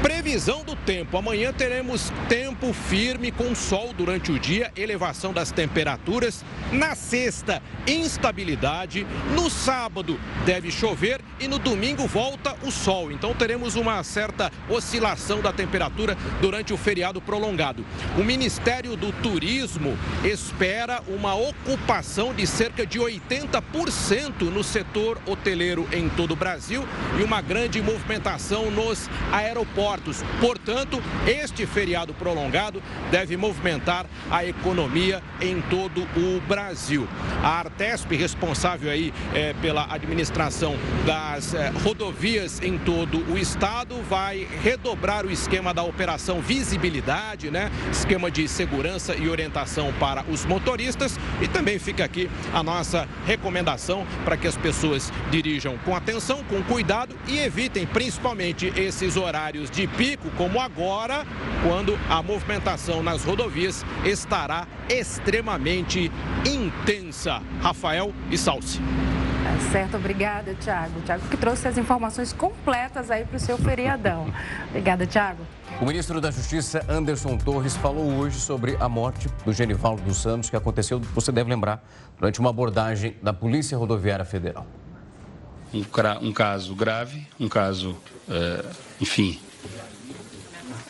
Previsão 0.01 0.63
do 0.63 0.75
tempo: 0.75 1.17
amanhã 1.17 1.51
teremos 1.51 2.11
tempo 2.27 2.71
firme 2.73 3.31
com 3.31 3.53
sol 3.53 3.93
durante 3.93 4.31
o 4.31 4.39
dia, 4.39 4.71
elevação 4.75 5.33
das 5.33 5.51
temperaturas. 5.51 6.45
Na 6.71 6.95
sexta, 6.95 7.61
instabilidade. 7.87 9.05
No 9.35 9.49
sábado, 9.49 10.19
deve 10.45 10.71
chover 10.71 11.21
e 11.39 11.47
no 11.47 11.59
domingo 11.59 12.07
volta 12.07 12.55
o 12.63 12.71
sol. 12.71 13.11
Então 13.11 13.33
teremos 13.33 13.75
uma 13.75 14.03
certa 14.03 14.51
oscilação 14.69 15.41
da 15.41 15.51
temperatura 15.51 16.17
durante 16.41 16.73
o 16.73 16.77
feriado 16.77 17.21
prolongado. 17.21 17.85
O 18.17 18.23
Ministério 18.23 18.95
do 18.95 19.11
Turismo 19.11 19.97
espera 20.23 21.01
uma 21.07 21.35
ocupação 21.35 22.33
de 22.33 22.45
cerca 22.45 22.85
de 22.85 22.99
80% 22.99 24.41
no 24.41 24.63
setor 24.63 25.19
hoteleiro 25.25 25.87
em 25.91 26.09
todo 26.09 26.31
o 26.31 26.35
Brasil 26.35 26.87
e 27.19 27.23
uma 27.23 27.28
grande 27.37 27.81
movimentação 27.81 28.71
nos 28.71 29.09
aeroportos. 29.31 30.23
Portanto, 30.41 31.01
este 31.27 31.65
feriado 31.65 32.13
prolongado 32.13 32.81
deve 33.11 33.37
movimentar 33.37 34.05
a 34.29 34.43
economia 34.43 35.21
em 35.39 35.61
todo 35.61 36.01
o 36.17 36.41
Brasil. 36.47 37.07
A 37.43 37.59
Artesp, 37.59 38.15
responsável 38.15 38.89
aí 38.89 39.13
é, 39.33 39.53
pela 39.61 39.85
administração 39.93 40.75
das 41.05 41.53
é, 41.53 41.69
rodovias 41.83 42.61
em 42.61 42.77
todo 42.77 43.23
o 43.31 43.37
estado, 43.37 44.01
vai 44.09 44.47
redobrar 44.63 45.25
o 45.25 45.31
esquema 45.31 45.73
da 45.73 45.83
operação 45.83 46.41
visibilidade, 46.41 47.51
né? 47.51 47.71
Esquema 47.91 48.31
de 48.31 48.47
segurança 48.47 49.15
e 49.15 49.29
orientação 49.29 49.93
para 49.99 50.23
os 50.23 50.45
motoristas 50.45 51.19
e 51.41 51.47
também 51.47 51.77
fica 51.77 52.03
aqui 52.03 52.29
a 52.53 52.63
nossa 52.63 53.07
recomendação 53.25 54.05
para 54.25 54.35
que 54.35 54.47
as 54.47 54.57
pessoas 54.57 55.11
dirijam 55.29 55.77
com 55.85 55.95
atenção, 55.95 56.43
com 56.43 56.61
cuidado 56.63 57.15
e 57.27 57.39
evitem 57.39 57.85
principalmente 57.85 58.67
esses 58.75 59.15
horários 59.15 59.69
de 59.69 59.87
pico, 59.87 60.29
como 60.37 60.59
agora, 60.59 61.25
quando 61.67 61.97
a 62.09 62.21
movimentação 62.21 63.03
nas 63.03 63.23
rodovias 63.23 63.85
estará 64.03 64.67
extremamente 64.89 66.11
intensa. 66.45 67.41
Rafael 67.61 68.13
e 68.31 68.37
Salsi. 68.37 68.79
Tá 69.43 69.71
certo, 69.71 69.97
obrigada, 69.97 70.53
Tiago. 70.55 71.01
Tiago 71.01 71.27
que 71.27 71.37
trouxe 71.37 71.67
as 71.67 71.77
informações 71.77 72.33
completas 72.33 73.09
aí 73.09 73.25
para 73.25 73.37
o 73.37 73.39
seu 73.39 73.57
feriadão. 73.57 74.31
Obrigada, 74.69 75.05
Tiago. 75.05 75.45
O 75.81 75.85
ministro 75.85 76.19
da 76.19 76.29
Justiça, 76.29 76.83
Anderson 76.89 77.37
Torres, 77.37 77.75
falou 77.75 78.05
hoje 78.17 78.37
sobre 78.37 78.75
a 78.79 78.89
morte 78.89 79.29
do 79.45 79.53
Genivaldo 79.53 80.01
dos 80.01 80.21
Santos, 80.21 80.49
que 80.49 80.55
aconteceu, 80.55 80.99
você 81.15 81.31
deve 81.31 81.49
lembrar, 81.49 81.83
durante 82.17 82.39
uma 82.39 82.49
abordagem 82.49 83.15
da 83.23 83.31
Polícia 83.31 83.77
Rodoviária 83.77 84.25
Federal 84.25 84.67
um, 85.73 85.83
um 86.21 86.33
caso 86.33 86.75
grave, 86.75 87.25
um 87.39 87.47
caso, 87.47 87.97
é, 88.29 88.65
enfim, 88.99 89.39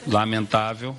lamentável, 0.07 0.95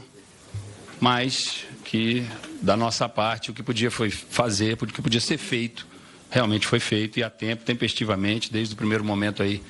mas 1.00 1.64
que 1.84 2.26
da 2.60 2.76
nossa 2.76 3.08
parte 3.08 3.50
o 3.50 3.54
que 3.54 3.62
podia 3.62 3.90
foi 3.90 4.10
fazer, 4.10 4.74
o 4.74 4.86
que 4.86 5.02
podia 5.02 5.20
ser 5.20 5.38
feito, 5.38 5.86
realmente 6.30 6.66
foi 6.66 6.78
feito 6.78 7.18
e 7.18 7.22
a 7.22 7.30
tempo, 7.30 7.64
tempestivamente, 7.64 8.52
desde 8.52 8.74
o 8.74 8.76
primeiro 8.76 9.04
momento 9.04 9.42
aí 9.42 9.62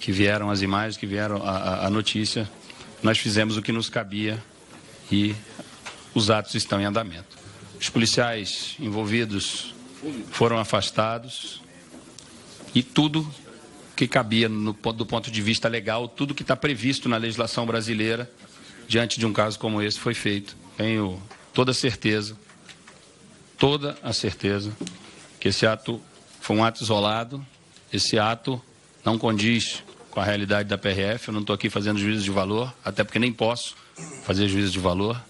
que 0.00 0.10
vieram 0.10 0.50
as 0.50 0.62
imagens, 0.62 0.96
que 0.96 1.06
vieram 1.06 1.42
a, 1.44 1.86
a 1.86 1.90
notícia, 1.90 2.50
nós 3.02 3.18
fizemos 3.18 3.56
o 3.56 3.62
que 3.62 3.70
nos 3.70 3.88
cabia 3.88 4.42
e 5.10 5.34
os 6.14 6.30
atos 6.30 6.54
estão 6.54 6.80
em 6.80 6.84
andamento. 6.84 7.36
Os 7.80 7.88
policiais 7.88 8.76
envolvidos 8.80 9.74
foram 10.30 10.58
afastados 10.58 11.62
e 12.74 12.82
tudo 12.82 13.26
que 13.94 14.08
cabia 14.08 14.48
no, 14.48 14.72
do 14.72 15.06
ponto 15.06 15.30
de 15.30 15.42
vista 15.42 15.68
legal, 15.68 16.08
tudo 16.08 16.34
que 16.34 16.42
está 16.42 16.56
previsto 16.56 17.08
na 17.08 17.16
legislação 17.16 17.66
brasileira 17.66 18.30
diante 18.88 19.18
de 19.18 19.26
um 19.26 19.32
caso 19.32 19.58
como 19.58 19.82
esse 19.82 19.98
foi 19.98 20.14
feito. 20.14 20.56
Tenho 20.76 21.22
toda 21.52 21.70
a 21.70 21.74
certeza, 21.74 22.36
toda 23.58 23.96
a 24.02 24.12
certeza 24.12 24.74
que 25.38 25.48
esse 25.48 25.66
ato 25.66 26.00
foi 26.40 26.56
um 26.56 26.64
ato 26.64 26.82
isolado, 26.82 27.44
esse 27.92 28.18
ato 28.18 28.60
não 29.04 29.18
condiz 29.18 29.82
com 30.10 30.20
a 30.20 30.24
realidade 30.24 30.68
da 30.68 30.78
PRF, 30.78 31.28
eu 31.28 31.34
não 31.34 31.40
estou 31.40 31.54
aqui 31.54 31.70
fazendo 31.70 31.98
juízo 31.98 32.22
de 32.22 32.30
valor, 32.30 32.72
até 32.84 33.02
porque 33.02 33.18
nem 33.18 33.32
posso 33.32 33.74
fazer 34.24 34.48
juízo 34.48 34.72
de 34.72 34.78
valor, 34.78 35.20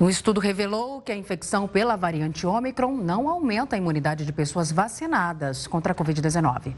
Um 0.00 0.08
estudo 0.08 0.38
revelou 0.38 1.00
que 1.00 1.10
a 1.10 1.16
infecção 1.16 1.66
pela 1.66 1.96
variante 1.96 2.46
Ômicron 2.46 2.96
não 2.98 3.28
aumenta 3.28 3.74
a 3.74 3.78
imunidade 3.78 4.24
de 4.24 4.32
pessoas 4.32 4.70
vacinadas 4.70 5.66
contra 5.66 5.92
a 5.92 5.96
Covid-19. 5.96 6.72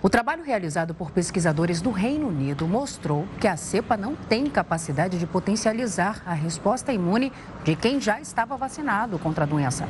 O 0.00 0.08
trabalho 0.08 0.44
realizado 0.44 0.94
por 0.94 1.10
pesquisadores 1.10 1.82
do 1.82 1.90
Reino 1.90 2.28
Unido 2.28 2.68
mostrou 2.68 3.26
que 3.40 3.48
a 3.48 3.56
cepa 3.56 3.96
não 3.96 4.14
tem 4.14 4.46
capacidade 4.46 5.18
de 5.18 5.26
potencializar 5.26 6.22
a 6.24 6.32
resposta 6.32 6.92
imune 6.92 7.32
de 7.64 7.74
quem 7.74 8.00
já 8.00 8.20
estava 8.20 8.56
vacinado 8.56 9.18
contra 9.18 9.42
a 9.42 9.48
doença. 9.48 9.88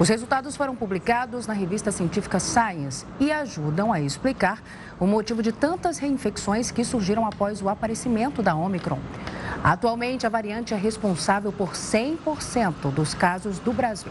Os 0.00 0.08
resultados 0.08 0.56
foram 0.56 0.74
publicados 0.74 1.46
na 1.46 1.52
revista 1.52 1.92
científica 1.92 2.40
Science 2.40 3.04
e 3.20 3.30
ajudam 3.30 3.92
a 3.92 4.00
explicar 4.00 4.62
o 4.98 5.06
motivo 5.06 5.42
de 5.42 5.52
tantas 5.52 5.98
reinfecções 5.98 6.70
que 6.70 6.82
surgiram 6.82 7.26
após 7.26 7.60
o 7.60 7.68
aparecimento 7.68 8.42
da 8.42 8.54
Ômicron. 8.54 8.98
Atualmente, 9.62 10.26
a 10.26 10.28
variante 10.28 10.74
é 10.74 10.76
responsável 10.76 11.52
por 11.52 11.70
100% 11.70 12.90
dos 12.92 13.14
casos 13.14 13.60
do 13.60 13.72
Brasil. 13.72 14.10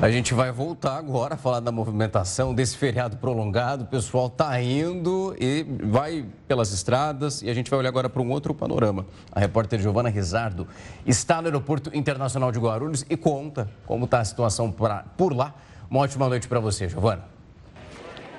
A 0.00 0.08
gente 0.10 0.32
vai 0.32 0.50
voltar 0.52 0.96
agora 0.96 1.34
a 1.34 1.36
falar 1.36 1.60
da 1.60 1.72
movimentação 1.72 2.54
desse 2.54 2.76
feriado 2.76 3.16
prolongado. 3.16 3.82
O 3.82 3.86
pessoal 3.86 4.28
está 4.28 4.58
indo 4.62 5.34
e 5.38 5.66
vai 5.82 6.24
pelas 6.46 6.72
estradas 6.72 7.42
e 7.42 7.50
a 7.50 7.54
gente 7.54 7.68
vai 7.68 7.80
olhar 7.80 7.88
agora 7.90 8.08
para 8.08 8.22
um 8.22 8.30
outro 8.30 8.54
panorama. 8.54 9.04
A 9.32 9.40
repórter 9.40 9.80
Giovana 9.80 10.08
Rizardo 10.08 10.68
está 11.04 11.42
no 11.42 11.48
Aeroporto 11.48 11.90
Internacional 11.92 12.52
de 12.52 12.58
Guarulhos 12.58 13.04
e 13.10 13.16
conta 13.16 13.68
como 13.86 14.04
está 14.04 14.20
a 14.20 14.24
situação 14.24 14.72
por 14.72 15.34
lá. 15.34 15.54
Uma 15.90 16.00
ótima 16.00 16.28
noite 16.28 16.46
para 16.46 16.60
você, 16.60 16.88
Giovana. 16.88 17.39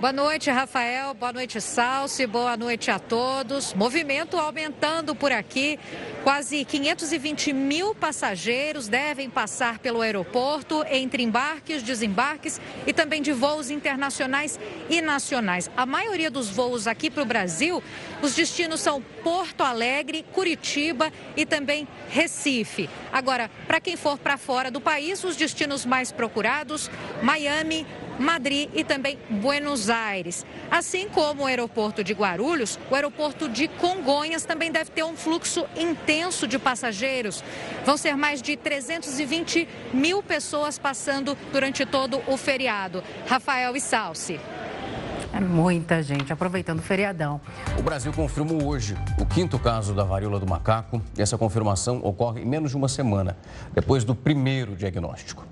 Boa 0.02 0.12
noite, 0.12 0.50
Rafael. 0.50 1.14
Boa 1.14 1.32
noite, 1.32 1.62
Salsi. 1.62 2.26
Boa 2.26 2.58
noite 2.58 2.90
a 2.90 2.98
todos. 2.98 3.72
Movimento 3.76 4.36
aumentando 4.36 5.14
por 5.14 5.32
aqui. 5.32 5.80
Quase 6.24 6.66
520 6.66 7.54
mil 7.54 7.94
passageiros 7.94 8.88
devem 8.88 9.30
passar 9.30 9.78
pelo 9.78 10.02
aeroporto 10.02 10.84
entre 10.90 11.22
embarques, 11.22 11.84
desembarques 11.84 12.60
e 12.88 12.92
também 12.92 13.22
de 13.22 13.32
voos 13.32 13.70
internacionais 13.70 14.60
e 14.90 15.02
nacionais. 15.02 15.70
A 15.78 15.86
maioria 15.86 16.32
dos 16.32 16.50
voos 16.50 16.88
aqui 16.88 17.12
para 17.12 17.22
o 17.22 17.26
Brasil, 17.26 17.84
os 18.24 18.34
destinos 18.34 18.82
são 18.82 19.04
Porto 19.24 19.62
Alegre, 19.62 20.26
Curitiba 20.34 21.14
e 21.38 21.46
também 21.46 21.88
Recife. 22.10 22.90
Agora, 23.14 23.52
para 23.68 23.80
quem 23.80 23.96
for 23.96 24.18
para 24.18 24.36
fora 24.36 24.72
do 24.72 24.82
país, 24.82 25.24
os 25.24 25.36
destinos 25.36 25.86
mais 25.86 26.12
procurados: 26.12 26.90
Miami, 27.22 27.86
Madrid 28.22 28.70
e 28.74 28.84
também 28.84 29.18
Buenos 29.30 29.90
Aires. 29.90 30.46
Assim 30.70 31.10
como 31.10 31.44
o 31.44 31.46
aeroporto 31.46 32.04
de 32.04 32.14
Guarulhos, 32.14 32.80
o 32.90 32.96
aeroporto 32.96 33.50
de 33.50 33.68
Congonhas 33.68 34.46
também 34.46 34.72
deve 34.72 34.92
ter 34.92 35.04
um 35.04 35.16
fluxo 35.16 35.66
intenso 35.76 36.48
de 36.48 36.58
passageiros. 36.58 37.44
Vão 37.86 37.98
ser 37.98 38.16
mais 38.16 38.42
de 38.42 38.56
320 38.56 39.68
mil 39.94 40.22
pessoas 40.22 40.78
passando 40.78 41.38
durante 41.52 41.86
todo 41.86 42.22
o 42.28 42.38
feriado. 42.38 43.04
Rafael 43.28 43.76
e 43.76 43.82
Salsi. 43.82 44.40
É 45.34 45.40
muita 45.40 46.04
gente 46.04 46.34
aproveitando 46.34 46.80
o 46.80 46.82
feriadão. 46.82 47.40
O 47.80 47.82
Brasil 47.82 48.12
confirmou 48.12 48.68
hoje 48.68 48.96
o 49.18 49.26
quinto 49.26 49.58
caso 49.58 49.94
da 49.94 50.04
varíola 50.04 50.40
do 50.40 50.46
macaco 50.46 51.02
e 51.18 51.22
essa 51.22 51.38
confirmação 51.38 52.02
ocorre 52.04 52.42
em 52.42 52.46
menos 52.46 52.72
de 52.72 52.78
uma 52.78 52.90
semana, 52.90 53.38
depois 53.74 54.04
do 54.04 54.14
primeiro 54.14 54.76
diagnóstico. 54.76 55.46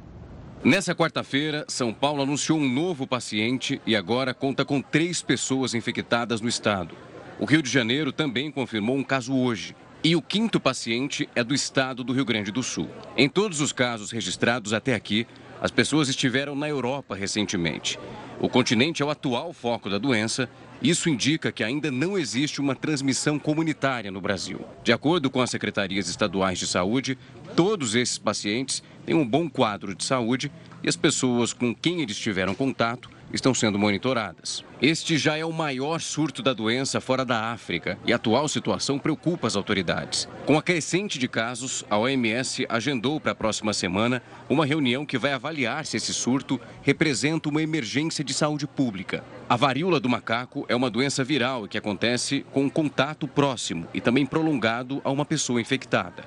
Nessa 0.62 0.94
quarta-feira, 0.94 1.64
São 1.70 1.94
Paulo 1.94 2.22
anunciou 2.22 2.60
um 2.60 2.68
novo 2.68 3.08
paciente 3.08 3.82
e 3.88 3.96
agora 3.96 4.34
conta 4.34 4.66
com 4.66 4.82
três 4.82 5.22
pessoas 5.22 5.74
infectadas 5.74 6.42
no 6.42 6.50
estado. 6.50 6.98
O 7.40 7.46
Rio 7.46 7.62
de 7.62 7.70
Janeiro 7.70 8.12
também 8.12 8.52
confirmou 8.52 8.98
um 8.98 9.04
caso 9.04 9.34
hoje. 9.34 9.74
E 10.04 10.18
o 10.18 10.22
quinto 10.22 10.60
paciente 10.60 11.30
é 11.34 11.46
do 11.46 11.54
estado 11.54 12.04
do 12.04 12.12
Rio 12.12 12.26
Grande 12.26 12.52
do 12.52 12.62
Sul. 12.62 12.90
Em 13.16 13.30
todos 13.30 13.62
os 13.62 13.72
casos 13.72 14.12
registrados 14.12 14.74
até 14.74 14.96
aqui, 14.96 15.26
as 15.62 15.72
pessoas 15.72 16.10
estiveram 16.10 16.56
na 16.56 16.70
Europa 16.70 17.16
recentemente. 17.16 18.00
O 18.40 18.48
continente 18.48 19.02
é 19.02 19.06
o 19.06 19.10
atual 19.10 19.52
foco 19.54 19.90
da 19.90 19.98
doença 19.98 20.50
isso 20.82 21.10
indica 21.10 21.52
que 21.52 21.62
ainda 21.62 21.92
não 21.92 22.18
existe 22.18 22.62
uma 22.62 22.74
transmissão 22.74 23.38
comunitária 23.38 24.10
no 24.10 24.22
Brasil. 24.22 24.62
De 24.82 24.94
acordo 24.94 25.30
com 25.30 25.42
as 25.42 25.50
secretarias 25.50 26.08
estaduais 26.08 26.58
de 26.58 26.66
saúde, 26.66 27.18
todos 27.54 27.96
esses 27.96 28.18
pacientes 28.18 28.82
têm 29.06 29.14
um 29.14 29.28
bom 29.28 29.50
quadro 29.50 29.94
de 29.94 30.06
saúde 30.06 30.50
e 30.82 30.88
as 30.88 30.96
pessoas 30.96 31.52
com 31.52 31.76
quem 31.76 32.00
eles 32.00 32.18
tiveram 32.18 32.56
contato 32.56 33.10
estão 33.34 33.54
sendo 33.54 33.78
monitoradas. 33.78 34.64
Este 34.82 35.18
já 35.18 35.38
é 35.38 35.46
o 35.46 35.52
maior 35.52 36.00
surto 36.00 36.42
da 36.42 36.54
doença 36.54 37.02
fora 37.02 37.26
da 37.26 37.52
África 37.52 37.98
e 38.06 38.14
a 38.14 38.16
atual 38.16 38.48
situação 38.48 38.98
preocupa 38.98 39.48
as 39.48 39.56
autoridades. 39.56 40.28
Com 40.46 40.58
a 40.58 40.62
crescente 40.62 41.20
de 41.20 41.28
casos, 41.28 41.84
a 41.90 41.98
OMS 41.98 42.66
agendou 42.70 43.20
para 43.20 43.34
a 43.34 43.36
próxima 43.36 43.74
semana 43.74 44.22
uma 44.50 44.66
reunião 44.66 45.06
que 45.06 45.18
vai 45.18 45.34
avaliar 45.34 45.86
se 45.86 45.98
esse 45.98 46.14
surto 46.14 46.60
representa 46.82 47.50
uma 47.50 47.62
emergência 47.62 48.24
de 48.24 48.34
saúde 48.34 48.66
pública. 48.66 49.24
A 49.50 49.56
varíola 49.56 50.00
do 50.00 50.10
macaco 50.10 50.66
é 50.70 50.76
uma 50.76 50.90
doença 50.90 51.24
viral 51.24 51.68
que 51.68 51.78
acontece 51.78 52.46
com 52.52 52.64
um 52.64 52.70
contato 52.70 53.28
próximo 53.28 53.88
e 53.94 54.02
também 54.02 54.26
prolongado 54.26 55.02
a 55.04 55.12
uma 55.12 55.26
pessoa 55.26 55.62
infectada. 55.62 56.24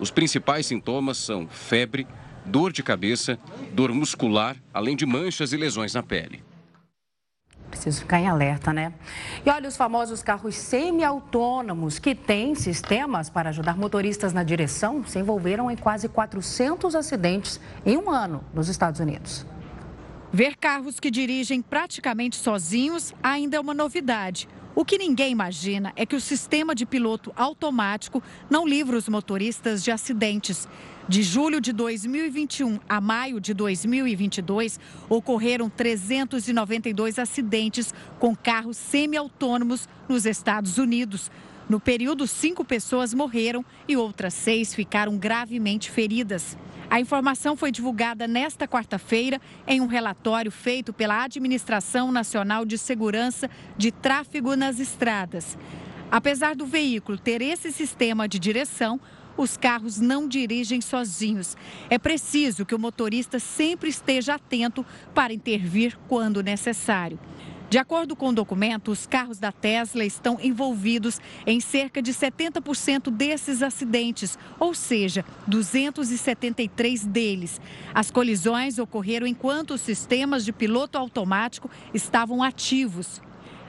Os 0.00 0.10
principais 0.10 0.66
sintomas 0.66 1.18
são 1.18 1.46
febre, 1.46 2.06
dor 2.44 2.72
de 2.72 2.82
cabeça, 2.82 3.38
dor 3.72 3.92
muscular, 3.92 4.56
além 4.72 4.96
de 4.96 5.06
manchas 5.06 5.52
e 5.52 5.56
lesões 5.56 5.94
na 5.94 6.02
pele. 6.02 6.42
Preciso 7.70 8.00
ficar 8.00 8.20
em 8.20 8.28
alerta, 8.28 8.70
né? 8.70 8.92
E 9.46 9.48
olha, 9.48 9.66
os 9.66 9.76
famosos 9.76 10.22
carros 10.22 10.54
semi-autônomos 10.54 11.98
que 11.98 12.14
têm 12.14 12.54
sistemas 12.54 13.30
para 13.30 13.48
ajudar 13.48 13.78
motoristas 13.78 14.32
na 14.32 14.42
direção 14.42 15.02
se 15.06 15.18
envolveram 15.18 15.70
em 15.70 15.76
quase 15.76 16.06
400 16.06 16.94
acidentes 16.94 17.58
em 17.86 17.96
um 17.96 18.10
ano 18.10 18.44
nos 18.52 18.68
Estados 18.68 19.00
Unidos. 19.00 19.46
Ver 20.30 20.56
carros 20.56 21.00
que 21.00 21.10
dirigem 21.10 21.62
praticamente 21.62 22.36
sozinhos 22.36 23.14
ainda 23.22 23.56
é 23.56 23.60
uma 23.60 23.74
novidade. 23.74 24.48
O 24.74 24.86
que 24.86 24.96
ninguém 24.96 25.32
imagina 25.32 25.92
é 25.96 26.06
que 26.06 26.16
o 26.16 26.20
sistema 26.20 26.74
de 26.74 26.86
piloto 26.86 27.30
automático 27.36 28.22
não 28.48 28.66
livra 28.66 28.96
os 28.96 29.06
motoristas 29.06 29.84
de 29.84 29.90
acidentes. 29.90 30.66
De 31.06 31.22
julho 31.22 31.60
de 31.60 31.72
2021 31.74 32.80
a 32.88 32.98
maio 32.98 33.38
de 33.38 33.52
2022, 33.52 34.80
ocorreram 35.10 35.68
392 35.68 37.18
acidentes 37.18 37.92
com 38.18 38.34
carros 38.34 38.78
semi-autônomos 38.78 39.86
nos 40.08 40.24
Estados 40.24 40.78
Unidos. 40.78 41.30
No 41.68 41.78
período, 41.78 42.26
cinco 42.26 42.64
pessoas 42.64 43.12
morreram 43.12 43.64
e 43.86 43.96
outras 43.96 44.32
seis 44.32 44.74
ficaram 44.74 45.18
gravemente 45.18 45.90
feridas. 45.90 46.56
A 46.92 47.00
informação 47.00 47.56
foi 47.56 47.72
divulgada 47.72 48.28
nesta 48.28 48.68
quarta-feira 48.68 49.40
em 49.66 49.80
um 49.80 49.86
relatório 49.86 50.52
feito 50.52 50.92
pela 50.92 51.24
Administração 51.24 52.12
Nacional 52.12 52.66
de 52.66 52.76
Segurança 52.76 53.48
de 53.78 53.90
Tráfego 53.90 54.54
nas 54.54 54.78
Estradas. 54.78 55.56
Apesar 56.10 56.54
do 56.54 56.66
veículo 56.66 57.16
ter 57.16 57.40
esse 57.40 57.72
sistema 57.72 58.28
de 58.28 58.38
direção, 58.38 59.00
os 59.38 59.56
carros 59.56 59.98
não 60.00 60.28
dirigem 60.28 60.82
sozinhos. 60.82 61.56
É 61.88 61.98
preciso 61.98 62.66
que 62.66 62.74
o 62.74 62.78
motorista 62.78 63.38
sempre 63.38 63.88
esteja 63.88 64.34
atento 64.34 64.84
para 65.14 65.32
intervir 65.32 65.98
quando 66.06 66.42
necessário. 66.42 67.18
De 67.72 67.78
acordo 67.78 68.14
com 68.14 68.28
o 68.28 68.34
documento, 68.34 68.90
os 68.90 69.06
carros 69.06 69.38
da 69.38 69.50
Tesla 69.50 70.04
estão 70.04 70.38
envolvidos 70.42 71.18
em 71.46 71.58
cerca 71.58 72.02
de 72.02 72.12
70% 72.12 73.10
desses 73.10 73.62
acidentes, 73.62 74.38
ou 74.60 74.74
seja, 74.74 75.24
273 75.46 77.06
deles. 77.06 77.58
As 77.94 78.10
colisões 78.10 78.78
ocorreram 78.78 79.26
enquanto 79.26 79.70
os 79.70 79.80
sistemas 79.80 80.44
de 80.44 80.52
piloto 80.52 80.98
automático 80.98 81.70
estavam 81.94 82.42
ativos. 82.42 83.22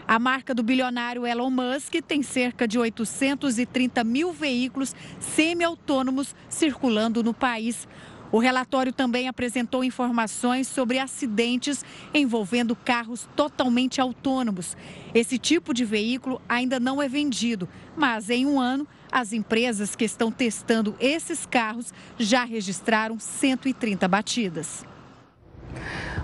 A 0.05 0.19
marca 0.19 0.53
do 0.53 0.63
bilionário 0.63 1.25
Elon 1.25 1.49
Musk 1.49 1.93
tem 2.05 2.21
cerca 2.21 2.67
de 2.67 2.77
830 2.77 4.03
mil 4.03 4.33
veículos 4.33 4.93
semi-autônomos 5.17 6.35
circulando 6.49 7.23
no 7.23 7.33
país. 7.33 7.87
O 8.33 8.39
relatório 8.39 8.91
também 8.91 9.27
apresentou 9.27 9.83
informações 9.83 10.67
sobre 10.67 10.97
acidentes 10.97 11.85
envolvendo 12.11 12.75
carros 12.75 13.29
totalmente 13.35 14.01
autônomos. 14.01 14.75
Esse 15.13 15.37
tipo 15.37 15.71
de 15.71 15.85
veículo 15.85 16.41
ainda 16.49 16.79
não 16.79 16.99
é 16.99 17.07
vendido, 17.07 17.69
mas 17.95 18.31
em 18.31 18.47
um 18.47 18.59
ano, 18.59 18.87
as 19.11 19.33
empresas 19.33 19.95
que 19.95 20.03
estão 20.03 20.31
testando 20.31 20.95
esses 20.99 21.45
carros 21.45 21.93
já 22.17 22.43
registraram 22.43 23.19
130 23.19 24.07
batidas. 24.07 24.83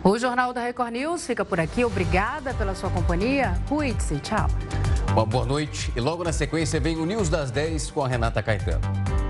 O 0.04 0.18
Jornal 0.18 0.52
da 0.52 0.64
Record 0.64 0.94
News 0.94 1.28
fica 1.28 1.46
por 1.46 1.60
aqui. 1.60 1.86
Obrigada 1.86 2.56
pela 2.56 2.74
sua 2.74 2.90
companhia. 2.90 3.54
Cuide-se. 3.70 4.20
Tchau. 4.20 4.48
Uma 5.12 5.28
boa 5.28 5.46
noite. 5.46 5.94
E 5.96 6.02
logo 6.02 6.24
na 6.24 6.34
sequência 6.34 6.80
vem 6.80 6.98
o 6.98 7.06
News 7.06 7.30
das 7.30 7.52
10 7.52 7.92
com 7.92 8.04
a 8.04 8.08
Renata 8.08 8.42
Caetano. 8.42 9.29